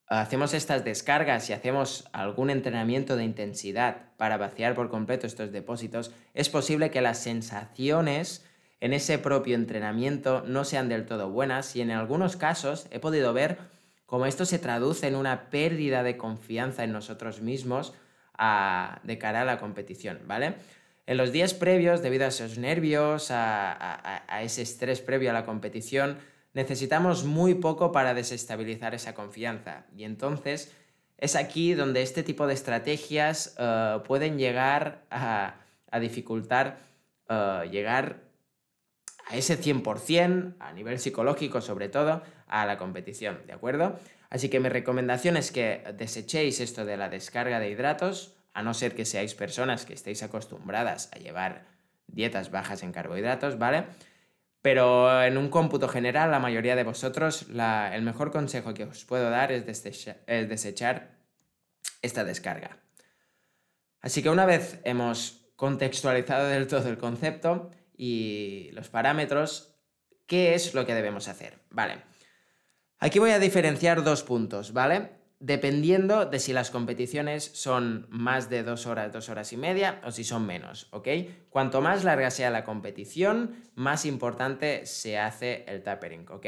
hacemos 0.06 0.54
estas 0.54 0.84
descargas 0.84 1.48
y 1.48 1.52
hacemos 1.52 2.08
algún 2.12 2.50
entrenamiento 2.50 3.16
de 3.16 3.24
intensidad 3.24 4.14
para 4.16 4.36
vaciar 4.36 4.74
por 4.74 4.90
completo 4.90 5.26
estos 5.26 5.52
depósitos, 5.52 6.12
es 6.34 6.48
posible 6.48 6.90
que 6.90 7.02
las 7.02 7.18
sensaciones 7.18 8.44
en 8.80 8.92
ese 8.92 9.18
propio 9.18 9.54
entrenamiento 9.54 10.42
no 10.46 10.64
sean 10.64 10.88
del 10.88 11.06
todo 11.06 11.30
buenas 11.30 11.74
y 11.76 11.80
en 11.80 11.90
algunos 11.90 12.36
casos 12.36 12.86
he 12.90 13.00
podido 13.00 13.32
ver 13.32 13.58
cómo 14.06 14.26
esto 14.26 14.44
se 14.44 14.58
traduce 14.58 15.06
en 15.08 15.14
una 15.14 15.50
pérdida 15.50 16.02
de 16.02 16.16
confianza 16.16 16.84
en 16.84 16.92
nosotros 16.92 17.40
mismos 17.40 17.92
de 19.02 19.18
cara 19.18 19.42
a 19.42 19.44
la 19.44 19.58
competición, 19.58 20.20
¿vale? 20.26 20.54
En 21.08 21.16
los 21.16 21.32
días 21.32 21.54
previos, 21.54 22.02
debido 22.02 22.26
a 22.26 22.28
esos 22.28 22.58
nervios, 22.58 23.30
a 23.30 24.42
ese 24.42 24.60
estrés 24.60 25.00
previo 25.00 25.30
a 25.30 25.32
la 25.32 25.46
competición, 25.46 26.18
necesitamos 26.52 27.24
muy 27.24 27.54
poco 27.54 27.92
para 27.92 28.12
desestabilizar 28.12 28.94
esa 28.94 29.14
confianza. 29.14 29.86
Y 29.96 30.04
entonces 30.04 30.70
es 31.16 31.34
aquí 31.34 31.72
donde 31.72 32.02
este 32.02 32.22
tipo 32.22 32.46
de 32.46 32.52
estrategias 32.52 33.54
eh, 33.58 34.00
pueden 34.06 34.36
llegar 34.36 35.06
a, 35.10 35.54
dificultar 35.98 36.78
eh, 37.30 37.68
llegar 37.70 38.20
a 39.28 39.36
ese 39.36 39.58
100%, 39.58 40.56
a 40.58 40.72
nivel 40.72 40.98
psicológico 40.98 41.62
sobre 41.62 41.88
todo, 41.88 42.20
a 42.46 42.66
la 42.66 42.76
competición, 42.76 43.38
¿de 43.46 43.54
acuerdo? 43.54 43.98
Así 44.28 44.50
que 44.50 44.60
mi 44.60 44.68
recomendación 44.68 45.38
es 45.38 45.52
que 45.52 45.84
desechéis 45.96 46.60
esto 46.60 46.84
de 46.84 46.98
la 46.98 47.08
descarga 47.08 47.60
de 47.60 47.70
hidratos, 47.70 48.34
a 48.52 48.62
no 48.62 48.74
ser 48.74 48.94
que 48.94 49.04
seáis 49.04 49.34
personas 49.34 49.84
que 49.84 49.94
estéis 49.94 50.22
acostumbradas 50.22 51.10
a 51.12 51.18
llevar 51.18 51.66
dietas 52.06 52.50
bajas 52.50 52.82
en 52.82 52.92
carbohidratos, 52.92 53.58
¿vale? 53.58 53.84
Pero 54.62 55.22
en 55.22 55.38
un 55.38 55.48
cómputo 55.50 55.88
general, 55.88 56.30
la 56.30 56.40
mayoría 56.40 56.74
de 56.74 56.82
vosotros, 56.82 57.46
el 57.48 58.02
mejor 58.02 58.32
consejo 58.32 58.74
que 58.74 58.84
os 58.84 59.04
puedo 59.04 59.30
dar 59.30 59.52
es 59.52 59.66
desechar, 59.66 61.18
esta 62.02 62.24
descarga. 62.24 62.78
Así 64.00 64.22
que 64.22 64.30
una 64.30 64.46
vez 64.46 64.80
hemos 64.84 65.52
contextualizado 65.56 66.48
del 66.48 66.66
todo 66.66 66.88
el 66.88 66.98
concepto 66.98 67.70
y 67.96 68.70
los 68.72 68.88
parámetros, 68.88 69.74
¿qué 70.26 70.54
es 70.54 70.74
lo 70.74 70.86
que 70.86 70.94
debemos 70.94 71.28
hacer? 71.28 71.58
Vale. 71.70 72.02
Aquí 72.98 73.18
voy 73.18 73.30
a 73.30 73.38
diferenciar 73.38 74.02
dos 74.02 74.24
puntos, 74.24 74.72
¿vale? 74.72 75.17
Dependiendo 75.40 76.26
de 76.26 76.40
si 76.40 76.52
las 76.52 76.70
competiciones 76.70 77.44
son 77.54 78.06
más 78.10 78.50
de 78.50 78.64
dos 78.64 78.86
horas, 78.86 79.12
dos 79.12 79.28
horas 79.28 79.52
y 79.52 79.56
media 79.56 80.00
o 80.04 80.10
si 80.10 80.24
son 80.24 80.46
menos, 80.46 80.88
¿ok? 80.90 81.08
Cuanto 81.48 81.80
más 81.80 82.04
larga 82.04 82.30
sea 82.30 82.50
la 82.50 82.64
competición, 82.64 83.54
más 83.74 84.04
importante 84.04 84.84
se 84.86 85.18
hace 85.18 85.64
el 85.68 85.82
tapering, 85.82 86.26
¿ok? 86.28 86.46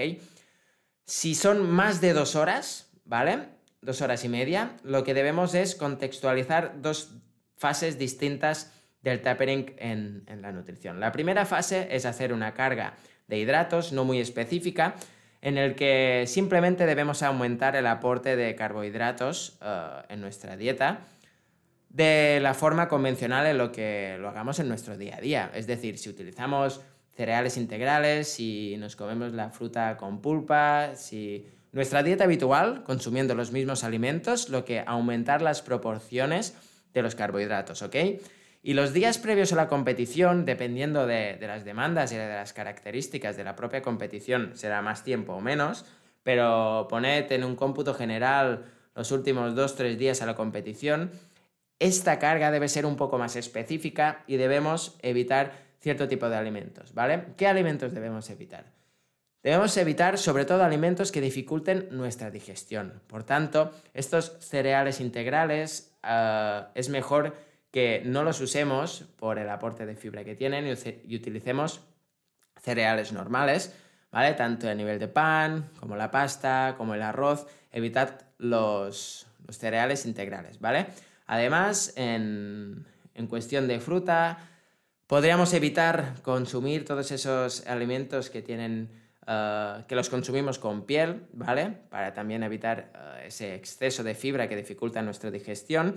Si 1.04 1.34
son 1.34 1.70
más 1.70 2.00
de 2.00 2.12
dos 2.12 2.34
horas, 2.34 2.90
¿vale? 3.04 3.48
Dos 3.80 4.02
horas 4.02 4.24
y 4.24 4.28
media, 4.28 4.76
lo 4.82 5.04
que 5.04 5.14
debemos 5.14 5.54
es 5.54 5.74
contextualizar 5.74 6.82
dos 6.82 7.14
fases 7.56 7.98
distintas 7.98 8.72
del 9.02 9.22
tapering 9.22 9.74
en, 9.78 10.24
en 10.26 10.42
la 10.42 10.52
nutrición. 10.52 11.00
La 11.00 11.12
primera 11.12 11.46
fase 11.46 11.88
es 11.90 12.06
hacer 12.06 12.32
una 12.32 12.54
carga 12.54 12.94
de 13.28 13.38
hidratos 13.38 13.92
no 13.92 14.04
muy 14.04 14.20
específica, 14.20 14.96
en 15.42 15.58
el 15.58 15.74
que 15.74 16.24
simplemente 16.26 16.86
debemos 16.86 17.22
aumentar 17.22 17.76
el 17.76 17.86
aporte 17.86 18.36
de 18.36 18.54
carbohidratos 18.54 19.58
eh, 19.62 20.02
en 20.08 20.20
nuestra 20.20 20.56
dieta 20.56 21.00
de 21.88 22.38
la 22.40 22.54
forma 22.54 22.88
convencional 22.88 23.46
en 23.46 23.58
lo 23.58 23.72
que 23.72 24.16
lo 24.20 24.28
hagamos 24.28 24.58
en 24.60 24.68
nuestro 24.68 24.96
día 24.96 25.16
a 25.16 25.20
día. 25.20 25.50
Es 25.54 25.66
decir, 25.66 25.98
si 25.98 26.08
utilizamos 26.08 26.80
cereales 27.16 27.56
integrales, 27.56 28.28
si 28.28 28.76
nos 28.78 28.96
comemos 28.96 29.32
la 29.32 29.50
fruta 29.50 29.96
con 29.96 30.20
pulpa, 30.22 30.94
si 30.94 31.46
nuestra 31.72 32.02
dieta 32.02 32.24
habitual, 32.24 32.84
consumiendo 32.84 33.34
los 33.34 33.52
mismos 33.52 33.82
alimentos, 33.84 34.48
lo 34.48 34.64
que 34.64 34.82
aumentar 34.86 35.42
las 35.42 35.62
proporciones 35.62 36.54
de 36.94 37.02
los 37.02 37.14
carbohidratos, 37.14 37.82
¿ok? 37.82 37.96
Y 38.62 38.74
los 38.74 38.92
días 38.92 39.18
previos 39.18 39.52
a 39.52 39.56
la 39.56 39.68
competición, 39.68 40.44
dependiendo 40.44 41.06
de, 41.06 41.38
las 41.40 41.64
demandas 41.64 42.12
y 42.12 42.16
de 42.16 42.28
las 42.28 42.52
características 42.52 43.36
de 43.36 43.44
la 43.44 43.56
propia 43.56 43.80
competición, 43.80 44.52
será 44.54 44.82
más 44.82 45.02
tiempo 45.02 45.32
o 45.32 45.40
menos, 45.40 45.86
pero 46.22 46.86
poned 46.90 47.32
en 47.32 47.44
un 47.44 47.56
cómputo 47.56 47.94
general 47.94 48.66
los 48.94 49.12
últimos 49.12 49.54
2-3 49.54 49.96
días 49.96 50.20
a 50.20 50.26
la 50.26 50.34
competición, 50.34 51.10
esta 51.78 52.18
carga 52.18 52.50
debe 52.50 52.68
ser 52.68 52.84
un 52.84 52.96
poco 52.96 53.16
más 53.16 53.36
específica 53.36 54.22
y 54.26 54.36
debemos 54.36 54.98
evitar 55.00 55.52
cierto 55.80 56.06
tipo 56.06 56.28
de 56.28 56.36
alimentos, 56.36 56.92
¿vale? 56.92 57.28
¿Qué 57.38 57.46
alimentos 57.46 57.94
debemos 57.94 58.28
evitar? 58.28 58.66
Debemos 59.42 59.74
evitar 59.78 60.18
sobre 60.18 60.44
todo 60.44 60.62
alimentos 60.62 61.10
que 61.10 61.22
dificulten 61.22 61.88
nuestra 61.90 62.30
digestión. 62.30 63.00
Por 63.06 63.24
tanto, 63.24 63.72
estos 63.94 64.36
cereales 64.40 65.00
integrales 65.00 65.96
ah, 66.02 66.68
es 66.74 66.90
mejor 66.90 67.34
que 67.70 68.02
no 68.04 68.24
los 68.24 68.40
usemos 68.40 69.04
por 69.16 69.38
el 69.38 69.48
aporte 69.48 69.86
de 69.86 69.94
fibra 69.94 70.24
que 70.24 70.34
tienen 70.34 70.66
y, 70.66 71.16
utilicemos 71.16 71.82
cereales 72.60 73.12
normales, 73.12 73.74
¿vale? 74.10 74.34
Tanto 74.34 74.68
a 74.68 74.74
nivel 74.74 74.98
de 74.98 75.08
pan, 75.08 75.70
como 75.78 75.96
la 75.96 76.10
pasta, 76.10 76.74
como 76.76 76.94
el 76.94 77.02
arroz. 77.02 77.46
Evitad 77.72 78.22
los, 78.38 79.26
cereales 79.50 80.06
integrales, 80.06 80.60
¿vale? 80.60 80.86
Además, 81.26 81.92
en, 81.96 82.86
cuestión 83.28 83.68
de 83.68 83.80
fruta, 83.80 84.38
podríamos 85.06 85.52
evitar 85.52 86.14
consumir 86.22 86.84
todos 86.84 87.10
esos 87.12 87.66
alimentos 87.66 88.30
que 88.30 88.40
tienen 88.40 88.88
eh, 89.26 89.84
que 89.86 89.94
los 89.94 90.08
consumimos 90.08 90.58
con 90.58 90.86
piel, 90.86 91.26
¿vale? 91.32 91.70
Para 91.90 92.14
también 92.14 92.42
evitar 92.42 92.90
eh, 92.94 93.26
ese 93.26 93.54
exceso 93.54 94.02
de 94.02 94.14
fibra 94.14 94.48
que 94.48 94.56
dificulta 94.56 95.02
nuestra 95.02 95.30
digestión. 95.30 95.96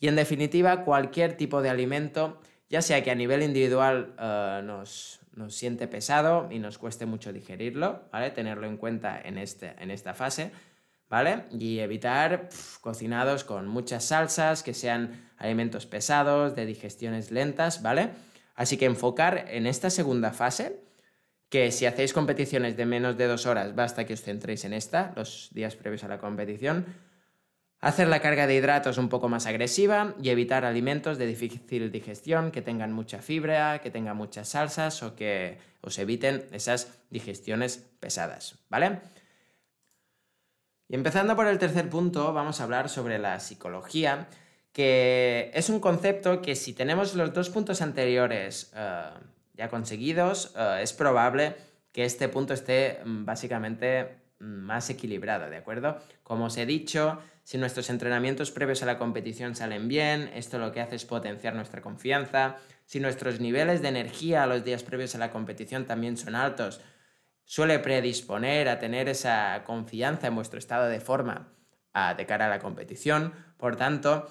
Y 0.00 0.08
en 0.08 0.16
definitiva, 0.16 0.84
cualquier 0.84 1.36
tipo 1.36 1.60
de 1.62 1.70
alimento, 1.70 2.40
ya 2.68 2.82
sea 2.82 3.02
que 3.02 3.10
a 3.10 3.14
nivel 3.14 3.42
individual 3.42 4.14
eh, 4.18 4.60
nos, 4.64 5.20
siente 5.48 5.86
pesado 5.88 6.48
y 6.50 6.58
nos 6.58 6.78
cueste 6.78 7.06
mucho 7.06 7.32
digerirlo, 7.32 8.02
¿vale? 8.12 8.30
Tenerlo 8.30 8.66
en 8.66 8.76
cuenta 8.76 9.20
en, 9.20 9.38
este, 9.38 9.74
en 9.78 9.90
esta 9.90 10.14
fase, 10.14 10.50
¿vale? 11.08 11.44
Y 11.52 11.78
evitar 11.78 12.48
cocinados 12.80 13.44
con 13.44 13.68
muchas 13.68 14.04
salsas, 14.04 14.62
que 14.62 14.74
sean 14.74 15.30
alimentos 15.36 15.86
pesados, 15.86 16.54
de 16.54 16.66
digestiones 16.66 17.30
lentas, 17.30 17.82
¿vale? 17.82 18.10
Así 18.54 18.76
que 18.76 18.86
enfocar 18.86 19.46
en 19.48 19.66
esta 19.66 19.90
segunda 19.90 20.32
fase, 20.32 20.80
que 21.48 21.72
si 21.72 21.86
hacéis 21.86 22.12
competiciones 22.12 22.76
de 22.76 22.84
menos 22.84 23.16
de 23.16 23.26
dos 23.26 23.46
horas, 23.46 23.74
basta 23.74 24.04
que 24.04 24.14
os 24.14 24.22
centréis 24.22 24.64
en 24.64 24.74
esta, 24.74 25.12
los 25.16 25.48
días 25.52 25.76
previos 25.76 26.04
a 26.04 26.08
la 26.08 26.18
competición. 26.18 26.84
Hacer 27.80 28.08
la 28.08 28.20
carga 28.20 28.48
de 28.48 28.56
hidratos 28.56 28.98
un 28.98 29.08
poco 29.08 29.28
más 29.28 29.46
agresiva 29.46 30.14
y 30.20 30.30
evitar 30.30 30.64
alimentos 30.64 31.16
de 31.16 31.26
difícil 31.26 31.92
digestión 31.92 32.50
que 32.50 32.60
tengan 32.60 32.92
mucha 32.92 33.22
fibra, 33.22 33.80
que 33.80 33.90
tengan 33.90 34.16
muchas 34.16 34.48
salsas 34.48 35.02
o 35.04 35.14
que 35.14 35.58
os 35.80 35.96
eviten 35.98 36.48
esas 36.50 36.98
digestiones 37.10 37.86
pesadas, 38.00 38.56
¿vale? 38.68 38.98
Y 40.88 40.96
empezando 40.96 41.36
por 41.36 41.46
el 41.46 41.58
tercer 41.58 41.88
punto, 41.88 42.32
vamos 42.32 42.60
a 42.60 42.64
hablar 42.64 42.88
sobre 42.88 43.18
la 43.18 43.38
psicología, 43.38 44.26
que 44.72 45.50
es 45.54 45.68
un 45.68 45.78
concepto 45.78 46.42
que 46.42 46.56
si 46.56 46.72
tenemos 46.72 47.14
los 47.14 47.32
dos 47.32 47.50
puntos 47.50 47.80
anteriores 47.80 48.72
eh, 48.74 49.10
ya 49.54 49.68
conseguidos, 49.68 50.54
eh, 50.56 50.80
es 50.82 50.92
probable 50.92 51.54
que 51.92 52.04
este 52.04 52.28
punto 52.28 52.54
esté 52.54 53.00
mm, 53.04 53.24
básicamente 53.24 54.16
mm, 54.40 54.44
más 54.44 54.88
equilibrado, 54.88 55.50
¿de 55.50 55.56
acuerdo? 55.56 55.98
Como 56.22 56.46
os 56.46 56.56
he 56.56 56.64
dicho, 56.64 57.18
si 57.48 57.56
nuestros 57.56 57.88
entrenamientos 57.88 58.50
previos 58.50 58.82
a 58.82 58.86
la 58.86 58.98
competición 58.98 59.56
salen 59.56 59.88
bien, 59.88 60.30
esto 60.34 60.58
lo 60.58 60.70
que 60.70 60.82
hace 60.82 60.96
es 60.96 61.06
potenciar 61.06 61.54
nuestra 61.54 61.80
confianza. 61.80 62.56
Si 62.84 63.00
nuestros 63.00 63.40
niveles 63.40 63.80
de 63.80 63.88
energía 63.88 64.42
a 64.42 64.46
los 64.46 64.64
días 64.64 64.82
previos 64.82 65.14
a 65.14 65.18
la 65.18 65.30
competición 65.30 65.86
también 65.86 66.18
son 66.18 66.34
altos, 66.34 66.82
suele 67.46 67.78
predisponer 67.78 68.68
a 68.68 68.78
tener 68.78 69.08
esa 69.08 69.64
confianza 69.64 70.26
en 70.26 70.34
vuestro 70.34 70.58
estado 70.58 70.88
de 70.88 71.00
forma 71.00 71.48
de 72.18 72.26
cara 72.26 72.44
a 72.44 72.50
la 72.50 72.58
competición. 72.58 73.32
Por 73.56 73.76
tanto, 73.76 74.30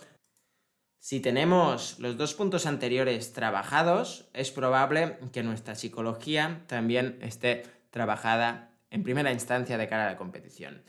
si 0.99 1.19
tenemos 1.19 1.97
los 1.97 2.17
dos 2.17 2.35
puntos 2.35 2.67
anteriores 2.67 3.33
trabajados, 3.33 4.29
es 4.33 4.51
probable 4.51 5.17
que 5.33 5.41
nuestra 5.41 5.73
psicología 5.73 6.61
también 6.67 7.17
esté 7.23 7.63
trabajada 7.89 8.77
en 8.91 9.01
primera 9.01 9.31
instancia 9.31 9.79
de 9.79 9.87
cara 9.87 10.05
a 10.05 10.11
la 10.11 10.17
competición. 10.17 10.83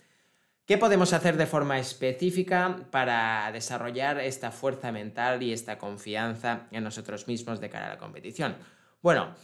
¿Qué 0.69 0.77
podemos 0.77 1.15
hacer 1.15 1.39
de 1.39 1.47
forma 1.47 1.79
específica 1.79 2.77
para 2.91 3.51
desarrollar 3.53 4.21
esta 4.21 4.51
fuerza 4.51 4.93
mental 4.93 5.43
y 5.43 5.55
esta 5.55 5.79
confianza 5.79 6.67
en 6.73 6.85
nosotros 6.85 7.27
mismos 7.27 7.59
de 7.59 7.71
cara 7.71 7.87
a 7.87 7.95
la 7.95 7.97
competición? 7.97 8.55
Bueno, 9.01 9.35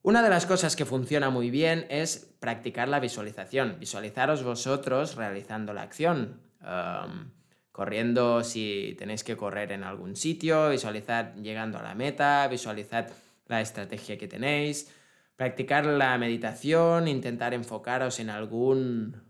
una 0.00 0.22
de 0.22 0.30
las 0.30 0.46
cosas 0.46 0.76
que 0.76 0.86
funciona 0.86 1.28
muy 1.28 1.50
bien 1.50 1.84
es 1.90 2.34
practicar 2.40 2.88
la 2.88 2.98
visualización. 2.98 3.76
Visualizaros 3.78 4.42
vosotros 4.42 5.16
realizando 5.16 5.74
la 5.74 5.82
acción 5.82 6.40
corriendo 7.72 8.42
si 8.42 8.96
tenéis 8.98 9.22
que 9.22 9.36
correr 9.36 9.72
en 9.72 9.84
algún 9.84 10.16
sitio, 10.16 10.70
visualizar 10.70 11.34
llegando 11.34 11.78
a 11.78 11.82
la 11.82 11.94
meta, 11.94 12.48
visualizar 12.48 13.06
la 13.48 13.60
estrategia 13.60 14.16
que 14.16 14.28
tenéis, 14.28 14.90
practicar 15.36 15.84
la 15.84 16.16
meditación, 16.16 17.06
intentar 17.06 17.52
enfocaros 17.52 18.18
en 18.18 18.30
algún 18.30 19.29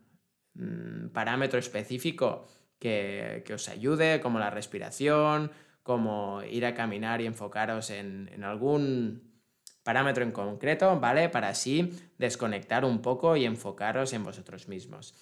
mm, 0.60 1.08
parámetro 1.08 1.58
específico 1.58 2.46
que, 2.78 3.44
os 3.52 3.68
ayude, 3.68 4.20
como 4.20 4.38
la 4.38 4.50
respiración, 4.50 5.50
como 5.82 6.42
ir 6.42 6.64
a 6.66 6.74
caminar 6.74 7.20
y 7.20 7.26
enfocaros 7.26 7.90
en, 7.90 8.30
en 8.32 8.44
algún 8.44 9.30
parámetro 9.82 10.24
en 10.24 10.32
concreto, 10.32 11.00
¿vale? 11.00 11.28
Para 11.28 11.48
así 11.48 11.92
desconectar 12.18 12.84
un 12.84 13.02
poco 13.02 13.36
y 13.36 13.44
enfocaros 13.44 14.12
en 14.12 14.24
vosotros 14.24 14.68
mismos. 14.68 15.14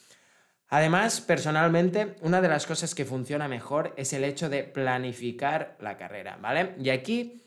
Además, 0.69 1.23
personalmente, 1.23 2.17
una 2.21 2.43
de 2.43 2.49
las 2.49 2.67
cosas 2.67 2.95
que 2.95 3.07
funciona 3.07 3.49
mejor 3.49 3.95
es 3.97 4.13
el 4.13 4.25
hecho 4.25 4.51
de 4.51 4.65
planificar 4.65 5.77
la 5.81 5.97
carrera, 5.97 6.39
¿vale? 6.41 6.75
Y 6.79 6.91
aquí 6.91 7.43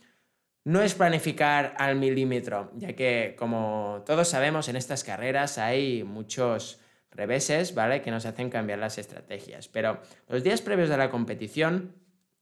no 0.63 0.81
es 0.81 0.95
planificar 0.95 1.75
al 1.77 1.95
milímetro, 1.95 2.71
ya 2.75 2.93
que 2.93 3.35
como 3.37 4.03
todos 4.05 4.27
sabemos 4.27 4.69
en 4.69 4.75
estas 4.75 5.03
carreras 5.03 5.57
hay 5.57 6.03
muchos 6.03 6.80
reveses, 7.11 7.75
¿vale? 7.75 8.01
Que 8.01 8.11
nos 8.11 8.25
hacen 8.25 8.49
cambiar 8.49 8.79
las 8.79 8.97
estrategias. 8.97 9.67
Pero 9.67 10.01
los 10.27 10.43
días 10.43 10.61
previos 10.61 10.89
de 10.89 10.97
la 10.97 11.09
competición, 11.09 11.93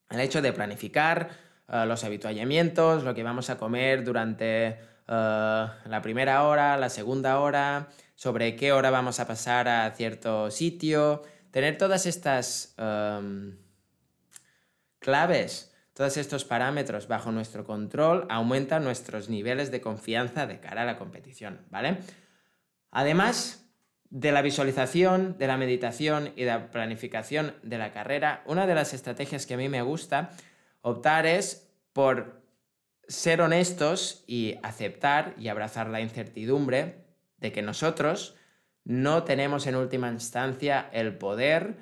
el 0.10 0.20
hecho 0.20 0.42
de 0.42 0.54
planificar 0.54 1.30
eh, 1.68 1.86
los 1.86 2.04
habituallamientos, 2.04 3.04
lo 3.04 3.14
que 3.14 3.24
vamos 3.24 3.50
a 3.50 3.58
comer 3.58 4.04
durante 4.04 4.68
eh, 4.68 4.78
la 5.08 6.02
primera 6.02 6.44
hora, 6.44 6.78
la 6.78 6.90
segunda 6.90 7.40
hora, 7.40 7.88
sobre 8.16 8.56
qué 8.56 8.72
hora 8.72 8.90
vamos 8.90 9.20
a 9.20 9.28
pasar 9.28 9.68
a 9.68 9.90
cierto 9.92 10.52
sitio, 10.52 11.24
tener 11.52 11.78
todas 11.78 12.06
estas 12.06 12.76
em, 12.78 13.58
claves, 15.00 15.74
todos 15.94 16.18
estos 16.18 16.46
parámetros 16.46 17.08
bajo 17.08 17.32
nuestro 17.32 17.64
control 17.64 18.26
aumenta 18.30 18.80
nuestros 18.80 19.30
niveles 19.30 19.72
de 19.72 19.82
confianza 19.82 20.48
de 20.48 20.60
cara 20.60 20.84
a 20.84 20.86
la 20.86 20.98
competición, 20.98 21.66
¿vale? 21.70 22.00
Además 22.92 23.69
de 24.10 24.32
la 24.32 24.42
visualización, 24.42 25.38
de 25.38 25.48
la 25.48 25.58
meditación 25.58 26.34
y 26.36 26.44
de 26.44 26.52
la 26.52 26.72
planificación 26.72 27.54
de 27.64 27.78
la 27.78 27.92
carrera, 27.92 28.44
una 28.46 28.66
de 28.66 28.76
las 28.76 28.94
estrategias 28.94 29.46
que 29.46 29.54
a 29.54 29.58
mí 29.58 29.70
me 29.70 29.82
gusta 29.82 30.32
optar 30.82 31.26
es 31.26 31.70
por 31.94 32.42
ser 33.08 33.42
honestos 33.42 34.24
y 34.28 34.56
aceptar 34.64 35.34
y 35.38 35.48
abrazar 35.48 35.90
la 35.90 36.02
incertidumbre 36.02 37.06
de 37.38 37.52
que 37.52 37.62
nosotros 37.62 38.36
no 38.84 39.24
tenemos 39.24 39.68
en 39.68 39.76
última 39.76 40.10
instancia 40.10 40.90
el 40.92 41.18
poder 41.18 41.78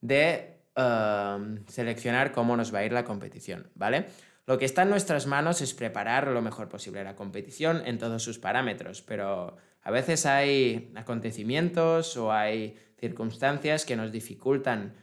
de 0.00 0.60
um, 0.76 1.64
seleccionar 1.66 2.32
cómo 2.32 2.56
nos 2.56 2.74
va 2.74 2.80
a 2.80 2.84
ir 2.84 2.92
la 2.92 3.04
competición, 3.04 3.70
¿vale? 3.74 4.06
Lo 4.46 4.58
que 4.58 4.64
está 4.64 4.82
en 4.82 4.90
nuestras 4.90 5.26
manos 5.26 5.60
es 5.60 5.74
preparar 5.74 6.28
lo 6.28 6.42
mejor 6.42 6.68
posible 6.68 7.04
la 7.04 7.16
competición 7.16 7.82
en 7.86 7.98
todos 7.98 8.22
sus 8.22 8.38
parámetros, 8.38 9.02
pero 9.02 9.56
a 9.82 9.90
veces 9.90 10.26
hay 10.26 10.92
acontecimientos 10.96 12.16
o 12.16 12.32
hay 12.32 12.76
circunstancias 12.98 13.84
que 13.84 13.96
nos 13.96 14.10
dificultan, 14.12 14.94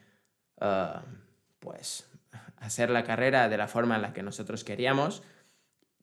uh, 0.61 0.99
pues, 1.59 2.09
hacer 2.57 2.89
la 2.89 3.03
carrera 3.03 3.47
de 3.47 3.57
la 3.57 3.67
forma 3.67 3.95
en 3.95 4.01
la 4.01 4.13
que 4.13 4.23
nosotros 4.23 4.63
queríamos 4.63 5.23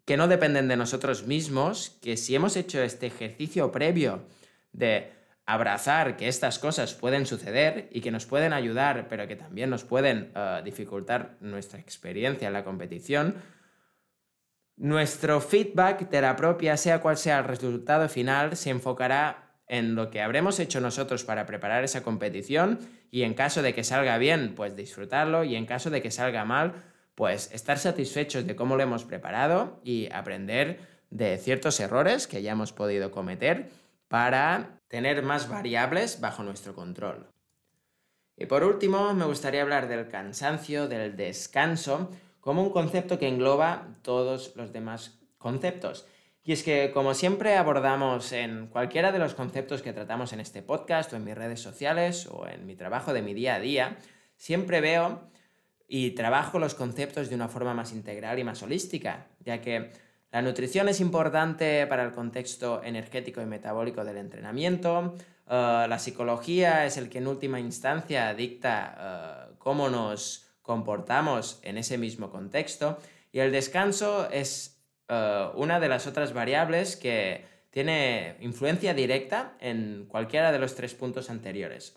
que 0.06 0.16
no 0.16 0.28
dependen 0.28 0.68
de 0.68 0.76
nosotros 0.76 1.26
mismos, 1.26 1.98
que 2.00 2.16
si 2.16 2.34
hemos 2.36 2.56
hecho 2.56 2.80
este 2.80 3.08
ejercicio 3.08 3.72
previo 3.72 4.24
de 4.72 5.12
abrazar 5.46 6.16
que 6.16 6.28
estas 6.28 6.58
cosas 6.58 6.94
pueden 6.94 7.24
suceder 7.24 7.88
y 7.92 8.00
que 8.00 8.10
nos 8.10 8.26
pueden 8.26 8.52
ayudar, 8.52 9.06
pero 9.08 9.26
que 9.26 9.36
también 9.36 9.70
nos 9.70 9.84
pueden 9.84 10.32
eh, 10.34 10.60
dificultar 10.64 11.36
nuestra 11.40 11.78
experiencia 11.78 12.48
en 12.48 12.52
la 12.52 12.64
competición, 12.64 13.36
Nuestro 14.78 15.40
feedback 15.40 16.10
de 16.10 16.20
la 16.20 16.36
propia, 16.36 16.76
sea 16.76 17.00
cual 17.00 17.16
sea 17.16 17.38
el 17.38 17.44
resultado 17.44 18.10
final, 18.10 18.56
se 18.58 18.68
enfocará 18.68 19.54
en 19.68 19.94
lo 19.94 20.10
que 20.10 20.20
habremos 20.20 20.60
hecho 20.60 20.82
nosotros 20.82 21.24
para 21.24 21.46
preparar 21.46 21.82
esa 21.82 22.02
competición 22.02 22.78
y 23.10 23.22
en 23.22 23.32
caso 23.32 23.62
de 23.62 23.72
que 23.72 23.84
salga 23.84 24.18
bien, 24.18 24.54
pues 24.54 24.76
disfrutarlo 24.76 25.44
y 25.44 25.56
en 25.56 25.64
caso 25.64 25.88
de 25.88 26.02
que 26.02 26.10
salga 26.10 26.44
mal, 26.44 26.74
pues 27.14 27.50
estar 27.52 27.78
satisfechos 27.78 28.46
de 28.46 28.54
cómo 28.54 28.76
lo 28.76 28.82
hemos 28.82 29.06
preparado 29.06 29.80
y 29.82 30.10
aprender 30.12 30.78
de 31.08 31.38
ciertos 31.38 31.80
errores 31.80 32.26
que 32.26 32.42
ya 32.42 32.52
hemos 32.52 32.74
podido 32.74 33.10
cometer 33.10 33.70
para 34.08 34.80
tener 34.88 35.22
más 35.22 35.48
variables 35.48 36.20
bajo 36.20 36.42
nuestro 36.42 36.74
control. 36.74 37.30
Y 38.36 38.46
por 38.46 38.64
último, 38.64 39.14
me 39.14 39.24
gustaría 39.24 39.62
hablar 39.62 39.88
del 39.88 40.08
cansancio, 40.08 40.88
del 40.88 41.16
descanso, 41.16 42.10
como 42.40 42.62
un 42.62 42.70
concepto 42.70 43.18
que 43.18 43.28
engloba 43.28 43.96
todos 44.02 44.54
los 44.56 44.72
demás 44.72 45.18
conceptos. 45.38 46.06
Y 46.44 46.52
es 46.52 46.62
que, 46.62 46.92
como 46.92 47.14
siempre 47.14 47.56
abordamos 47.56 48.30
en 48.32 48.68
cualquiera 48.68 49.10
de 49.10 49.18
los 49.18 49.34
conceptos 49.34 49.82
que 49.82 49.92
tratamos 49.92 50.32
en 50.32 50.38
este 50.38 50.62
podcast 50.62 51.12
o 51.12 51.16
en 51.16 51.24
mis 51.24 51.34
redes 51.34 51.60
sociales 51.60 52.28
o 52.30 52.46
en 52.46 52.66
mi 52.66 52.76
trabajo 52.76 53.12
de 53.12 53.22
mi 53.22 53.34
día 53.34 53.56
a 53.56 53.60
día, 53.60 53.96
siempre 54.36 54.80
veo 54.80 55.28
y 55.88 56.12
trabajo 56.12 56.58
los 56.58 56.74
conceptos 56.74 57.30
de 57.30 57.34
una 57.34 57.48
forma 57.48 57.74
más 57.74 57.92
integral 57.92 58.38
y 58.38 58.44
más 58.44 58.62
holística, 58.62 59.26
ya 59.40 59.60
que 59.60 59.90
la 60.36 60.42
nutrición 60.42 60.86
es 60.90 61.00
importante 61.00 61.86
para 61.86 62.04
el 62.04 62.12
contexto 62.12 62.82
energético 62.84 63.40
y 63.40 63.46
metabólico 63.46 64.04
del 64.04 64.18
entrenamiento, 64.18 65.14
eh, 65.48 65.86
la 65.88 65.98
psicología 65.98 66.84
es 66.84 66.98
el 66.98 67.08
que 67.08 67.16
en 67.16 67.26
última 67.26 67.58
instancia 67.58 68.34
dicta 68.34 69.48
eh, 69.48 69.54
cómo 69.56 69.88
nos 69.88 70.46
comportamos 70.60 71.58
en 71.62 71.78
ese 71.78 71.96
mismo 71.96 72.28
contexto. 72.28 72.98
Y 73.32 73.38
el 73.38 73.50
descanso 73.50 74.28
es 74.30 74.78
eh, 75.08 75.46
una 75.54 75.80
de 75.80 75.88
las 75.88 76.06
otras 76.06 76.34
variables 76.34 76.96
que 76.96 77.46
tiene 77.70 78.36
influencia 78.40 78.92
directa 78.92 79.54
en 79.58 80.04
cualquiera 80.06 80.52
de 80.52 80.58
los 80.58 80.74
tres 80.74 80.92
puntos 80.92 81.30
anteriores. 81.30 81.94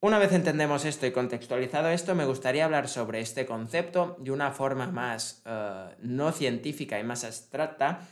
Una 0.00 0.20
vez 0.20 0.32
entendemos 0.32 0.84
esto 0.84 1.06
y 1.06 1.10
contextualizado 1.10 1.88
esto, 1.88 2.14
me 2.14 2.24
gustaría 2.24 2.64
hablar 2.64 2.86
sobre 2.86 3.20
este 3.20 3.44
concepto 3.46 4.16
de 4.20 4.30
una 4.30 4.52
forma 4.52 4.86
más 4.86 5.42
eh, 5.44 5.96
no 6.02 6.30
científica 6.30 7.00
y 7.00 7.02
más 7.02 7.24
abstracta, 7.24 8.06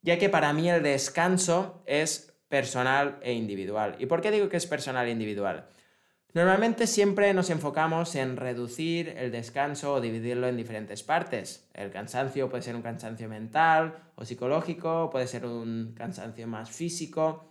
ya 0.00 0.18
que 0.18 0.30
para 0.30 0.54
mí 0.54 0.70
el 0.70 0.82
descanso 0.82 1.82
es 1.84 2.32
personal 2.48 3.18
e 3.20 3.34
individual. 3.34 3.96
¿Y 3.98 4.06
por 4.06 4.22
qué 4.22 4.30
digo 4.30 4.48
que 4.48 4.56
es 4.56 4.66
personal 4.66 5.06
e 5.06 5.10
individual? 5.10 5.68
Normalmente 6.32 6.86
siempre 6.86 7.34
nos 7.34 7.50
enfocamos 7.50 8.14
en 8.14 8.38
reducir 8.38 9.10
el 9.10 9.30
descanso 9.30 9.92
o 9.92 10.00
dividirlo 10.00 10.48
en 10.48 10.56
diferentes 10.56 11.02
partes. 11.02 11.68
El 11.74 11.90
cansancio 11.90 12.48
puede 12.48 12.62
ser 12.62 12.74
un 12.74 12.82
cansancio 12.82 13.28
mental 13.28 13.94
o 14.14 14.24
psicológico, 14.24 15.10
puede 15.10 15.26
ser 15.26 15.44
un 15.44 15.92
cansancio 15.94 16.46
más 16.46 16.70
físico, 16.70 17.44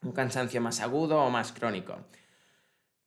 un 0.00 0.12
cansancio 0.12 0.62
más 0.62 0.80
agudo 0.80 1.22
o 1.22 1.28
más 1.28 1.52
crónico. 1.52 1.98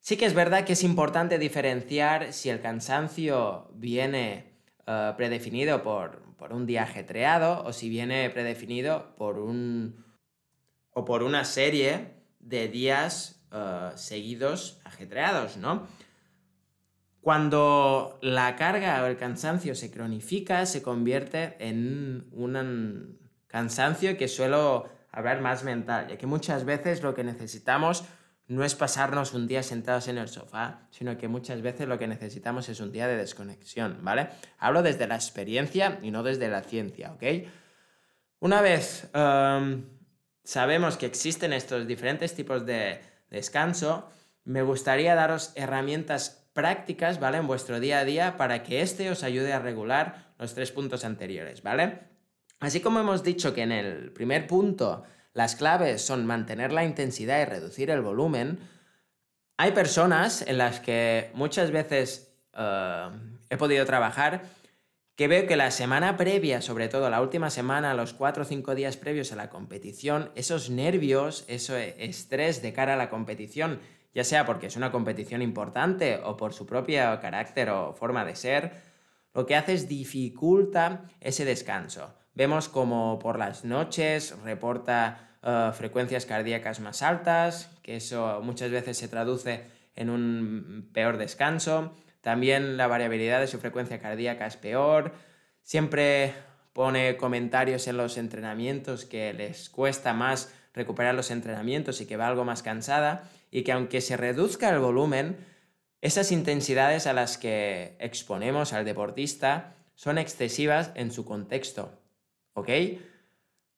Sí 0.05 0.17
que 0.17 0.27
es 0.27 0.35
verdad 0.35 0.65
que 0.65 0.73
es 0.73 0.83
importante 0.83 1.39
diferenciar 1.39 2.31
si 2.31 2.51
el 2.51 2.61
cansancio 2.61 3.71
viene 3.73 4.53
eh, 4.85 5.13
predefinido 5.17 5.81
por, 5.81 6.21
por, 6.37 6.53
un 6.53 6.67
día 6.67 6.83
ajetreado 6.83 7.63
o 7.63 7.73
si 7.73 7.89
viene 7.89 8.29
predefinido 8.29 9.15
por 9.15 9.39
un 9.39 10.05
o 10.91 11.05
por 11.05 11.23
una 11.23 11.43
serie 11.43 12.21
de 12.37 12.67
días 12.67 13.43
eh, 13.51 13.93
seguidos 13.95 14.79
ajetreados, 14.83 15.57
¿no? 15.57 15.87
Cuando 17.19 18.19
la 18.21 18.55
carga 18.55 19.01
o 19.01 19.07
el 19.07 19.17
cansancio 19.17 19.73
se 19.73 19.89
cronifica, 19.89 20.67
se 20.67 20.83
convierte 20.83 21.55
en 21.57 22.27
un 22.31 23.17
cansancio 23.47 24.17
que 24.17 24.27
suelo 24.27 24.87
hablar 25.11 25.41
más 25.41 25.63
mental, 25.63 26.09
ya 26.09 26.17
que 26.19 26.27
muchas 26.27 26.63
veces 26.63 27.01
lo 27.01 27.15
que 27.15 27.23
necesitamos 27.23 28.05
no 28.47 28.63
es 28.63 28.75
pasarnos 28.75 29.33
un 29.33 29.47
día 29.47 29.63
sentados 29.63 30.07
en 30.07 30.17
el 30.17 30.27
sofá, 30.27 30.87
sino 30.91 31.17
que 31.17 31.27
muchas 31.27 31.61
veces 31.61 31.87
lo 31.87 31.97
que 31.97 32.07
necesitamos 32.07 32.69
es 32.69 32.79
un 32.79 32.91
día 32.91 33.07
de 33.07 33.17
desconexión, 33.17 33.99
¿vale? 34.01 34.29
Hablo 34.59 34.83
desde 34.83 35.07
la 35.07 35.15
experiencia 35.15 35.99
y 36.03 36.11
no 36.11 36.21
desde 36.21 36.47
la 36.47 36.61
ciencia, 36.61 37.13
¿ok? 37.13 37.23
Una 38.39 38.61
vez 38.61 39.09
em, 39.13 39.85
sabemos 40.43 40.97
que 40.97 41.07
existen 41.07 41.53
estos 41.53 41.87
diferentes 41.87 42.35
tipos 42.35 42.65
de, 42.65 43.01
descanso, 43.29 44.09
me 44.43 44.61
gustaría 44.61 45.15
daros 45.15 45.51
herramientas 45.55 46.47
prácticas, 46.53 47.19
¿vale? 47.19 47.37
En 47.37 47.47
vuestro 47.47 47.79
día 47.79 47.99
a 47.99 48.05
día 48.05 48.37
para 48.37 48.63
que 48.63 48.81
este 48.81 49.09
os 49.09 49.23
ayude 49.23 49.53
a 49.53 49.59
regular 49.59 50.33
los 50.39 50.53
tres 50.53 50.71
puntos 50.71 51.03
anteriores, 51.03 51.63
¿vale? 51.63 51.99
Así 52.59 52.79
como 52.79 52.99
hemos 52.99 53.23
dicho 53.23 53.53
que 53.53 53.63
en 53.63 53.71
el 53.71 54.11
primer 54.11 54.47
punto 54.47 55.03
las 55.35 55.57
claves 55.57 56.01
son 56.01 56.25
mantener 56.25 56.71
la 56.71 56.85
intensidad 56.85 57.41
y 57.41 57.45
reducir 57.45 57.91
el 57.91 58.01
volumen, 58.01 58.57
hay 59.57 59.73
personas 59.73 60.41
en 60.41 60.57
las 60.57 60.79
que 60.79 61.29
muchas 61.33 61.71
veces 61.71 62.33
eh, 62.53 63.09
he 63.49 63.57
podido 63.57 63.85
trabajar 63.85 64.43
que 65.15 65.27
veo 65.27 65.45
que 65.45 65.57
la 65.57 65.71
semana 65.71 66.15
previa, 66.15 66.61
sobre 66.61 66.87
todo 66.87 67.09
la 67.09 67.21
última 67.21 67.49
semana, 67.49 67.93
los 67.93 68.13
cuatro 68.13 68.43
o 68.43 68.45
cinco 68.45 68.75
días 68.75 68.95
previos 68.95 69.33
a 69.33 69.35
la 69.35 69.49
competición, 69.49 70.31
esos 70.35 70.69
nervios, 70.69 71.43
ese 71.47 71.95
estrés 72.03 72.61
de 72.61 72.71
cara 72.71 72.93
a 72.93 72.97
la 72.97 73.09
competición, 73.09 73.79
ya 74.13 74.23
sea 74.23 74.45
porque 74.45 74.67
es 74.67 74.77
una 74.77 74.91
competición 74.91 75.41
importante 75.41 76.21
o 76.23 76.37
por 76.37 76.53
su 76.53 76.65
propio 76.65 77.19
carácter 77.21 77.69
o 77.69 77.93
forma 77.93 78.23
de 78.23 78.35
ser, 78.37 78.71
lo 79.33 79.45
que 79.45 79.57
hace 79.57 79.73
es 79.73 79.89
dificulta 79.89 81.03
ese 81.19 81.43
descanso. 81.43 82.13
Vemos 82.35 82.67
como 82.67 83.17
por 83.17 83.39
las 83.39 83.63
noches 83.63 84.35
reporta 84.43 85.29
eh, 85.41 85.71
frecuencias 85.73 86.25
cardíacas 86.25 86.81
más 86.81 87.01
altas, 87.01 87.71
que 87.81 87.95
eso 87.95 88.41
muchas 88.43 88.71
veces 88.71 88.97
se 88.97 89.07
traduce 89.07 89.63
en 89.95 90.09
un 90.09 90.89
peor 90.93 91.17
descanso. 91.17 91.95
También 92.19 92.75
la 92.75 92.87
variabilidad 92.87 93.39
de 93.39 93.47
su 93.47 93.59
frecuencia 93.59 93.99
cardíaca 93.99 94.45
es 94.47 94.57
peor. 94.57 95.13
Siempre 95.61 96.33
pone 96.73 97.15
comentarios 97.15 97.87
en 97.87 97.95
los 97.95 98.17
entrenamientos 98.17 99.05
que 99.05 99.31
les 99.33 99.69
cuesta 99.69 100.13
más 100.13 100.53
recuperar 100.73 101.15
los 101.15 101.31
entrenamientos 101.31 102.01
y 102.01 102.05
que 102.05 102.17
va 102.17 102.27
algo 102.27 102.43
más 102.43 102.63
cansada 102.63 103.29
y 103.49 103.63
que 103.63 103.71
aunque 103.71 104.01
se 104.01 104.17
reduzca 104.17 104.69
el 104.69 104.79
volumen, 104.79 105.37
esas 106.01 106.33
intensidades 106.33 107.07
a 107.07 107.13
las 107.13 107.37
que 107.37 107.95
exponemos 107.99 108.73
al 108.73 108.83
deportista 108.83 109.75
son 109.93 110.17
excesivas 110.17 110.91
en 110.95 111.11
su 111.11 111.23
contexto. 111.23 112.04
¿Ok? 112.55 112.69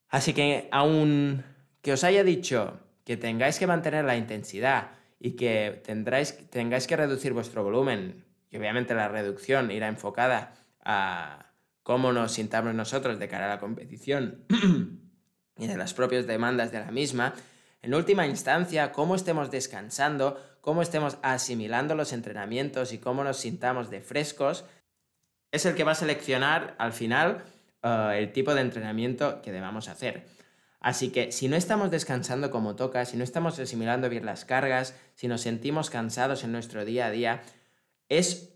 Así 0.08 0.34
que 0.34 0.70
aun 0.72 1.44
que 1.82 1.92
os 1.94 2.04
haya 2.04 2.24
dicho 2.24 2.80
que 3.04 3.18
tengáis 3.18 3.60
que 3.60 3.68
mantener 3.68 4.06
la 4.06 4.16
intensidad 4.16 4.92
y 5.20 5.32
que 5.32 5.82
tendráis, 5.84 6.50
tengáis 6.50 6.88
que 6.88 6.96
reducir 6.96 7.34
vuestro 7.34 7.64
volumen 7.64 8.24
y 8.50 8.58
obviamente 8.58 8.94
la 8.94 9.10
reducción 9.10 9.72
irá 9.72 9.88
enfocada 9.88 10.54
a 10.84 11.52
cómo 11.84 12.14
nos 12.14 12.34
sintamos 12.34 12.74
nosotros 12.74 13.20
de 13.20 13.28
cara 13.28 13.46
a 13.46 13.56
la 13.56 13.60
competición 13.60 14.46
y 15.58 15.68
de 15.68 15.78
las 15.78 15.94
propias 15.94 16.28
demandas 16.28 16.72
de 16.72 16.80
la 16.80 16.92
misma, 16.92 17.34
en 17.82 17.94
última 17.94 18.28
instancia, 18.28 18.92
cómo 18.92 19.16
estemos 19.16 19.52
descansando, 19.52 20.40
cómo 20.62 20.82
estemos 20.82 21.18
asimilando 21.22 21.96
los 21.96 22.14
entrenamientos 22.14 22.94
y 22.94 23.00
cómo 23.00 23.24
nos 23.24 23.38
sintamos 23.38 23.90
de 23.90 24.02
frescos, 24.02 24.66
es 25.52 25.66
el 25.66 25.76
que 25.76 25.84
va 25.84 25.94
a 25.94 25.96
seleccionar 25.96 26.76
al 26.78 26.94
final 26.94 27.44
eh, 27.88 28.20
el 28.20 28.32
tipo 28.32 28.54
de 28.54 28.62
entrenamiento 28.62 29.42
que 29.42 29.52
debamos 29.52 29.88
hacer. 29.88 30.26
Así 30.80 31.10
que 31.10 31.32
si 31.32 31.48
no 31.48 31.56
estamos 31.56 31.90
descansando 31.92 32.52
como 32.52 32.76
toca, 32.76 33.06
si 33.06 33.18
no 33.18 33.24
estamos 33.24 33.58
asimilando 33.60 34.10
bien 34.10 34.26
las 34.26 34.46
cargas, 34.46 34.96
si 35.16 35.28
nos 35.28 35.42
sentimos 35.42 35.90
cansados 35.90 36.44
en 36.44 36.52
nuestro 36.52 36.86
día 36.86 37.08
a 37.08 37.12
día, 37.12 37.42
es 38.10 38.54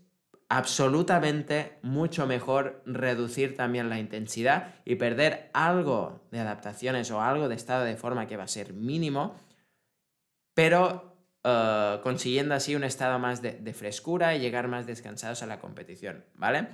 absolutamente 0.48 1.78
mucho 1.82 2.26
mejor 2.26 2.82
reducir 2.84 3.56
también 3.56 3.88
la 3.88 3.98
intensidad 3.98 4.74
y 4.84 4.96
perder 4.96 5.50
algo 5.54 6.26
de 6.30 6.40
adaptaciones 6.40 7.10
o 7.10 7.20
algo 7.22 7.48
de 7.48 7.54
estado 7.54 7.84
de 7.84 7.96
forma 7.96 8.26
que 8.26 8.36
va 8.36 8.44
a 8.44 8.48
ser 8.48 8.72
mínimo, 8.72 9.34
pero 10.54 11.16
eh, 11.42 12.00
consiguiendo 12.02 12.54
así 12.54 12.76
un 12.76 12.84
estado 12.84 13.18
más 13.18 13.42
de, 13.42 13.52
de, 13.52 13.74
frescura 13.74 14.36
y 14.36 14.40
llegar 14.40 14.68
más 14.68 14.86
descansados 14.86 15.42
a 15.42 15.46
la 15.46 15.58
competición, 15.58 16.24
¿vale? 16.34 16.68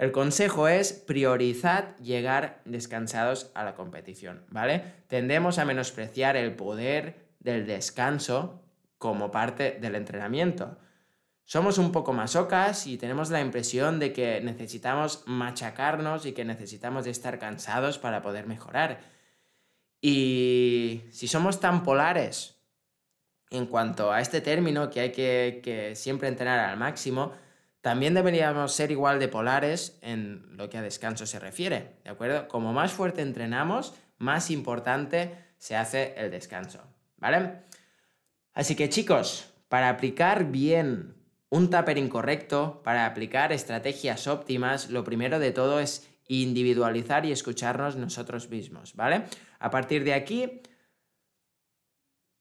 El 0.00 0.12
consejo 0.12 0.66
es 0.66 0.92
priorizar 0.92 1.94
llegar 1.98 2.62
descansados 2.64 3.50
a 3.54 3.64
la 3.64 3.74
competición, 3.74 4.44
¿vale? 4.48 4.82
Tendemos 5.08 5.58
a 5.58 5.64
menospreciar 5.64 6.36
el 6.36 6.56
poder 6.56 7.28
del 7.38 7.66
descanso 7.66 8.62
como 8.98 9.30
parte 9.30 9.78
del 9.80 9.94
entrenamiento 9.94 10.78
somos 11.50 11.78
un 11.78 11.90
poco 11.90 12.12
masocas 12.12 12.86
y 12.86 12.96
tenemos 12.96 13.28
la 13.30 13.40
impresión 13.40 13.98
de 13.98 14.12
que 14.12 14.40
necesitamos 14.40 15.24
machacarnos 15.26 16.24
y 16.24 16.30
que 16.30 16.44
necesitamos 16.44 17.08
estar 17.08 17.40
cansados 17.40 17.98
para 17.98 18.22
poder 18.22 18.46
mejorar. 18.46 19.00
Y 20.00 21.02
si 21.10 21.26
somos 21.26 21.58
tan 21.58 21.82
polares 21.82 22.54
en 23.50 23.66
cuanto 23.66 24.12
a 24.12 24.20
este 24.20 24.40
término 24.40 24.90
que 24.90 25.00
hay 25.00 25.10
que 25.10 25.94
siempre 25.96 26.28
entrenar 26.28 26.60
al 26.60 26.76
máximo, 26.76 27.32
también 27.80 28.14
deberíamos 28.14 28.72
ser 28.72 28.90
igual 28.90 29.18
de 29.18 29.28
polares 29.28 29.98
en 30.02 30.56
lo 30.56 30.68
que 30.68 30.78
a 30.78 30.82
descanso 30.82 31.26
se 31.26 31.38
refiere, 31.38 31.96
¿de 32.04 32.10
acuerdo? 32.10 32.48
Como 32.48 32.72
más 32.72 32.92
fuerte 32.92 33.22
entrenamos, 33.22 33.94
más 34.18 34.50
importante 34.50 35.34
se 35.58 35.76
hace 35.76 36.14
el 36.16 36.30
descanso, 36.30 36.82
¿vale? 37.16 37.62
Así 38.52 38.74
que 38.74 38.88
chicos, 38.88 39.52
para 39.68 39.88
aplicar 39.88 40.46
bien 40.46 41.14
un 41.48 41.70
tapering 41.70 42.06
incorrecto, 42.06 42.82
para 42.84 43.06
aplicar 43.06 43.52
estrategias 43.52 44.26
óptimas, 44.26 44.90
lo 44.90 45.04
primero 45.04 45.38
de 45.38 45.52
todo 45.52 45.80
es 45.80 46.08
individualizar 46.28 47.26
y 47.26 47.32
escucharnos 47.32 47.96
nosotros 47.96 48.50
mismos, 48.50 48.94
¿vale? 48.94 49.24
A 49.58 49.70
partir 49.70 50.04
de 50.04 50.14
aquí, 50.14 50.60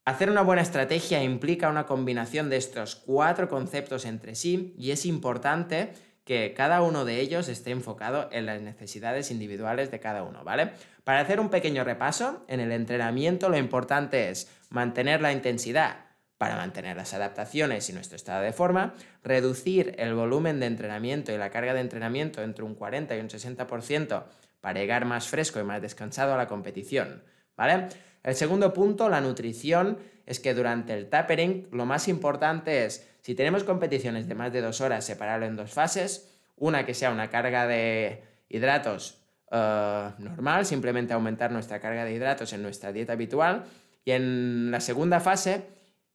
Hacer 0.10 0.32
una 0.32 0.42
buena 0.42 0.64
estrategia 0.64 1.22
implica 1.22 1.70
una 1.70 1.86
combinación 1.86 2.50
de 2.50 2.58
estos 2.58 2.96
cuatro 2.96 3.48
conceptos 3.48 4.06
entre 4.06 4.34
sí 4.34 4.74
y 4.76 4.90
es 4.90 5.06
importante 5.06 5.94
que 6.24 6.56
cada 6.58 6.82
uno 6.82 7.06
de 7.06 7.20
ellos 7.20 7.48
esté 7.48 7.70
enfocado 7.70 8.28
en 8.32 8.48
las 8.48 8.60
necesidades 8.60 9.30
individuales 9.30 9.92
de 9.92 10.00
cada 10.00 10.24
uno, 10.24 10.44
¿vale? 10.44 10.72
Para 11.04 11.20
hacer 11.20 11.40
un 11.40 11.50
pequeño 11.50 11.84
repaso, 11.84 12.44
en 12.48 12.60
el 12.60 12.72
entrenamiento 12.72 13.50
lo 13.50 13.58
importante 13.60 14.32
es 14.32 14.50
mantener 14.72 15.22
la 15.22 15.32
intensidad 15.32 15.98
para 16.40 16.56
mantener 16.56 16.98
las 16.98 17.14
adaptaciones 17.14 17.88
y 17.92 17.94
nuestro 17.94 18.16
estado 18.16 18.42
de 18.42 18.52
forma, 18.52 18.96
reducir 19.24 19.94
el 20.00 20.16
volumen 20.16 20.60
de 20.60 20.66
entrenamiento 20.66 21.32
y 21.32 21.38
la 21.38 21.52
carga 21.52 21.76
de 21.76 21.82
entrenamiento 21.82 22.42
entre 22.42 22.64
un 22.64 22.74
40 22.74 23.16
y 23.16 23.20
un 23.20 23.30
60% 23.30 24.24
para 24.60 24.80
llegar 24.80 25.06
más 25.06 25.28
fresco 25.28 25.60
y 25.60 25.64
más 25.64 25.84
descansado 25.84 26.34
a 26.34 26.38
la 26.38 26.48
competición, 26.48 27.22
¿vale? 27.56 27.90
El 28.24 28.36
segundo 28.36 28.74
punto, 28.74 29.10
la 29.10 29.22
nutrición, 29.22 29.98
es 30.26 30.40
que 30.40 30.54
durante 30.54 30.94
el 30.94 31.10
tapering 31.10 31.68
lo 31.72 31.86
más 31.86 32.08
importante 32.08 32.86
es, 32.86 33.08
si 33.22 33.36
tenemos 33.36 33.64
competiciones 33.64 34.28
de 34.28 34.36
más 34.36 34.54
de 34.54 34.62
dos 34.62 34.80
horas, 34.82 35.06
separarlo 35.06 35.46
en 35.46 35.56
dos 35.56 35.72
fases. 35.72 36.30
Una 36.56 36.86
que 36.86 36.94
sea 36.94 37.12
una 37.12 37.30
carga 37.30 37.68
de 37.68 38.24
hidratos 38.50 39.18
eh, 39.52 40.10
normal, 40.20 40.66
simplemente 40.66 41.14
aumentar 41.14 41.52
nuestra 41.52 41.80
carga 41.80 42.06
de 42.06 42.14
hidratos 42.14 42.54
en 42.54 42.62
nuestra 42.62 42.92
dieta 42.92 43.14
habitual. 43.14 43.64
Y 44.06 44.12
en 44.12 44.72
la 44.72 44.82
segunda 44.82 45.20
fase, 45.20 45.64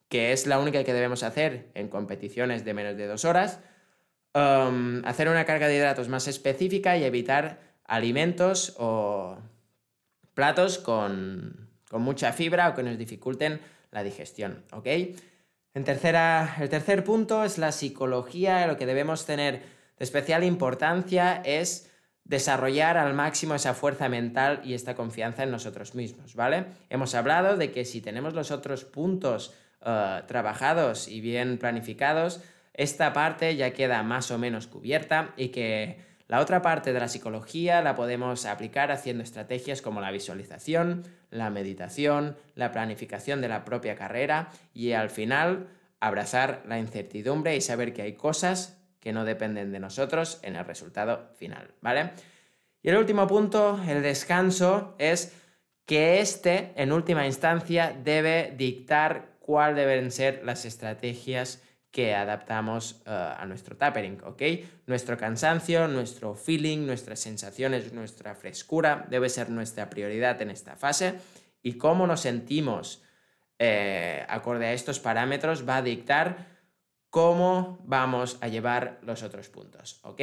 que 0.08 0.32
es 0.32 0.46
la 0.46 0.58
única 0.58 0.84
que 0.84 0.92
debemos 0.92 1.22
hacer 1.22 1.70
en 1.74 1.88
competiciones 1.88 2.64
de 2.64 2.74
menos 2.74 2.96
de 2.96 3.06
dos 3.06 3.24
horas, 3.24 3.60
um, 4.34 5.04
hacer 5.04 5.28
una 5.28 5.44
carga 5.44 5.66
de 5.66 5.76
hidratos 5.76 6.08
más 6.08 6.28
específica 6.28 6.96
y 6.96 7.04
evitar 7.04 7.58
alimentos 7.84 8.74
o 8.78 9.38
platos 10.34 10.78
con 10.78 11.63
con 11.88 12.02
mucha 12.02 12.32
fibra 12.32 12.68
o 12.68 12.74
que 12.74 12.82
nos 12.82 12.98
dificulten 12.98 13.60
la 13.90 14.02
digestión, 14.02 14.64
¿ok? 14.72 14.86
En 15.74 15.84
tercera, 15.84 16.56
el 16.60 16.68
tercer 16.68 17.02
punto 17.02 17.44
es 17.44 17.58
la 17.58 17.72
psicología, 17.72 18.66
lo 18.66 18.76
que 18.76 18.86
debemos 18.86 19.26
tener 19.26 19.62
de 19.98 20.04
especial 20.04 20.44
importancia 20.44 21.42
es 21.44 21.90
desarrollar 22.24 22.96
al 22.96 23.12
máximo 23.14 23.54
esa 23.54 23.74
fuerza 23.74 24.08
mental 24.08 24.60
y 24.64 24.74
esta 24.74 24.94
confianza 24.94 25.42
en 25.42 25.50
nosotros 25.50 25.94
mismos, 25.94 26.34
¿vale? 26.34 26.66
Hemos 26.88 27.14
hablado 27.14 27.56
de 27.56 27.70
que 27.70 27.84
si 27.84 28.00
tenemos 28.00 28.34
los 28.34 28.50
otros 28.50 28.84
puntos 28.84 29.52
eh, 29.84 30.22
trabajados 30.26 31.08
y 31.08 31.20
bien 31.20 31.58
planificados, 31.58 32.40
esta 32.72 33.12
parte 33.12 33.54
ya 33.56 33.72
queda 33.72 34.02
más 34.02 34.30
o 34.30 34.38
menos 34.38 34.66
cubierta 34.66 35.34
y 35.36 35.48
que 35.48 35.98
la 36.26 36.40
otra 36.40 36.62
parte 36.62 36.92
de 36.92 37.00
la 37.00 37.08
psicología 37.08 37.82
la 37.82 37.94
podemos 37.94 38.46
aplicar 38.46 38.90
haciendo 38.90 39.22
estrategias 39.22 39.82
como 39.82 40.00
la 40.00 40.10
visualización, 40.10 41.04
la 41.34 41.50
meditación, 41.50 42.36
la 42.54 42.70
planificación 42.72 43.40
de 43.40 43.48
la 43.48 43.64
propia 43.64 43.96
carrera 43.96 44.50
y 44.72 44.92
al 44.92 45.10
final 45.10 45.68
abrazar 46.00 46.62
la 46.66 46.78
incertidumbre 46.78 47.56
y 47.56 47.60
saber 47.60 47.92
que 47.92 48.02
hay 48.02 48.12
cosas 48.14 48.80
que 49.00 49.12
no 49.12 49.24
dependen 49.24 49.72
de 49.72 49.80
nosotros 49.80 50.38
en 50.42 50.56
el 50.56 50.64
resultado 50.64 51.30
final, 51.36 51.74
¿vale? 51.80 52.12
Y 52.82 52.88
el 52.88 52.96
último 52.96 53.26
punto, 53.26 53.80
el 53.86 54.02
descanso, 54.02 54.94
es 54.98 55.34
que 55.86 56.20
este, 56.20 56.72
en 56.76 56.92
última 56.92 57.26
instancia, 57.26 57.94
debe 58.02 58.54
dictar 58.56 59.34
cuáles 59.40 59.76
deben 59.76 60.10
ser 60.10 60.42
las 60.44 60.64
estrategias 60.64 61.62
que 61.94 62.12
adaptamos 62.12 63.02
eh, 63.06 63.10
a 63.10 63.46
nuestro 63.46 63.76
tapering, 63.76 64.20
¿ok? 64.24 64.42
Nuestro 64.88 65.16
cansancio, 65.16 65.86
nuestro 65.86 66.34
feeling, 66.34 66.84
nuestras 66.86 67.20
sensaciones, 67.20 67.92
nuestra 67.92 68.34
frescura 68.34 69.06
debe 69.08 69.28
ser 69.28 69.48
nuestra 69.48 69.88
prioridad 69.88 70.42
en 70.42 70.50
esta 70.50 70.74
fase 70.74 71.20
y 71.62 71.74
cómo 71.74 72.08
nos 72.08 72.20
sentimos 72.20 73.04
eh, 73.60 74.26
acorde 74.28 74.66
a 74.66 74.72
estos 74.72 74.98
parámetros 74.98 75.68
va 75.68 75.76
a 75.76 75.82
dictar 75.82 76.48
cómo 77.10 77.78
vamos 77.84 78.38
a 78.40 78.48
llevar 78.48 78.98
los 79.02 79.22
otros 79.22 79.48
puntos, 79.48 80.00
¿ok? 80.02 80.20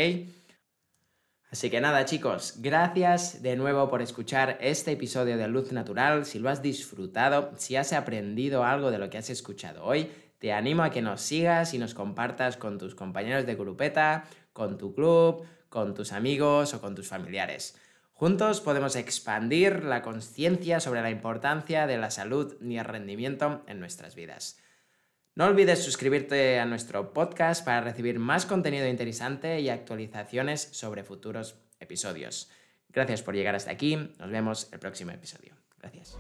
Así 1.52 1.70
que 1.70 1.80
nada 1.80 2.04
chicos, 2.04 2.56
gracias 2.58 3.42
de 3.42 3.56
nuevo 3.56 3.90
por 3.90 4.02
escuchar 4.02 4.58
este 4.60 4.92
episodio 4.92 5.38
de 5.38 5.48
Luz 5.48 5.72
Natural. 5.72 6.26
Si 6.26 6.38
lo 6.38 6.50
has 6.50 6.62
disfrutado, 6.62 7.54
si 7.56 7.78
has 7.78 7.94
aprendido 7.94 8.66
algo 8.66 8.92
de 8.92 8.98
lo 8.98 9.10
que 9.10 9.18
has 9.18 9.30
escuchado 9.30 9.86
hoy, 9.86 10.12
te 10.42 10.52
animo 10.52 10.82
a 10.82 10.90
que 10.90 11.04
nos 11.04 11.22
sigas 11.22 11.76
y 11.76 11.78
nos 11.78 11.94
compartas 11.94 12.58
con 12.58 12.80
tus 12.80 12.96
compañeros 12.96 13.46
de 13.46 13.54
grupeta, 13.54 14.26
con 14.54 14.80
tu 14.80 14.96
club, 14.96 15.46
con 15.70 15.94
tus 15.94 16.12
amigos 16.14 16.74
o 16.74 16.82
con 16.82 16.96
tus 16.96 17.08
familiares. 17.08 17.78
Juntos 18.14 18.60
podemos 18.60 18.96
expandir 18.96 19.84
la 19.84 20.02
conciencia 20.02 20.80
sobre 20.80 21.04
la 21.04 21.12
importancia 21.12 21.86
de 21.86 22.00
la 22.00 22.10
salud 22.10 22.56
y 22.60 22.78
el 22.78 22.86
rendimiento 22.86 23.64
en 23.68 23.80
nuestras 23.80 24.16
vidas. 24.16 24.60
No 25.36 25.46
olvides 25.46 25.84
suscribirte 25.84 26.60
a 26.60 26.66
nuestro 26.66 27.14
podcast 27.14 27.64
para 27.64 27.82
recibir 27.82 28.18
más 28.18 28.48
contenido 28.48 28.88
interesante 28.88 29.60
y 29.60 29.70
actualizaciones 29.70 30.70
sobre 30.72 31.04
futuros 31.04 31.56
episodios. 31.80 32.50
Gracias 32.90 33.22
por 33.22 33.36
llegar 33.36 33.54
hasta 33.54 33.70
aquí. 33.70 33.96
Nos 33.96 34.32
vemos 34.32 34.70
el 34.74 34.80
próximo 34.80 35.12
episodio. 35.12 35.54
Gracias. 35.80 36.18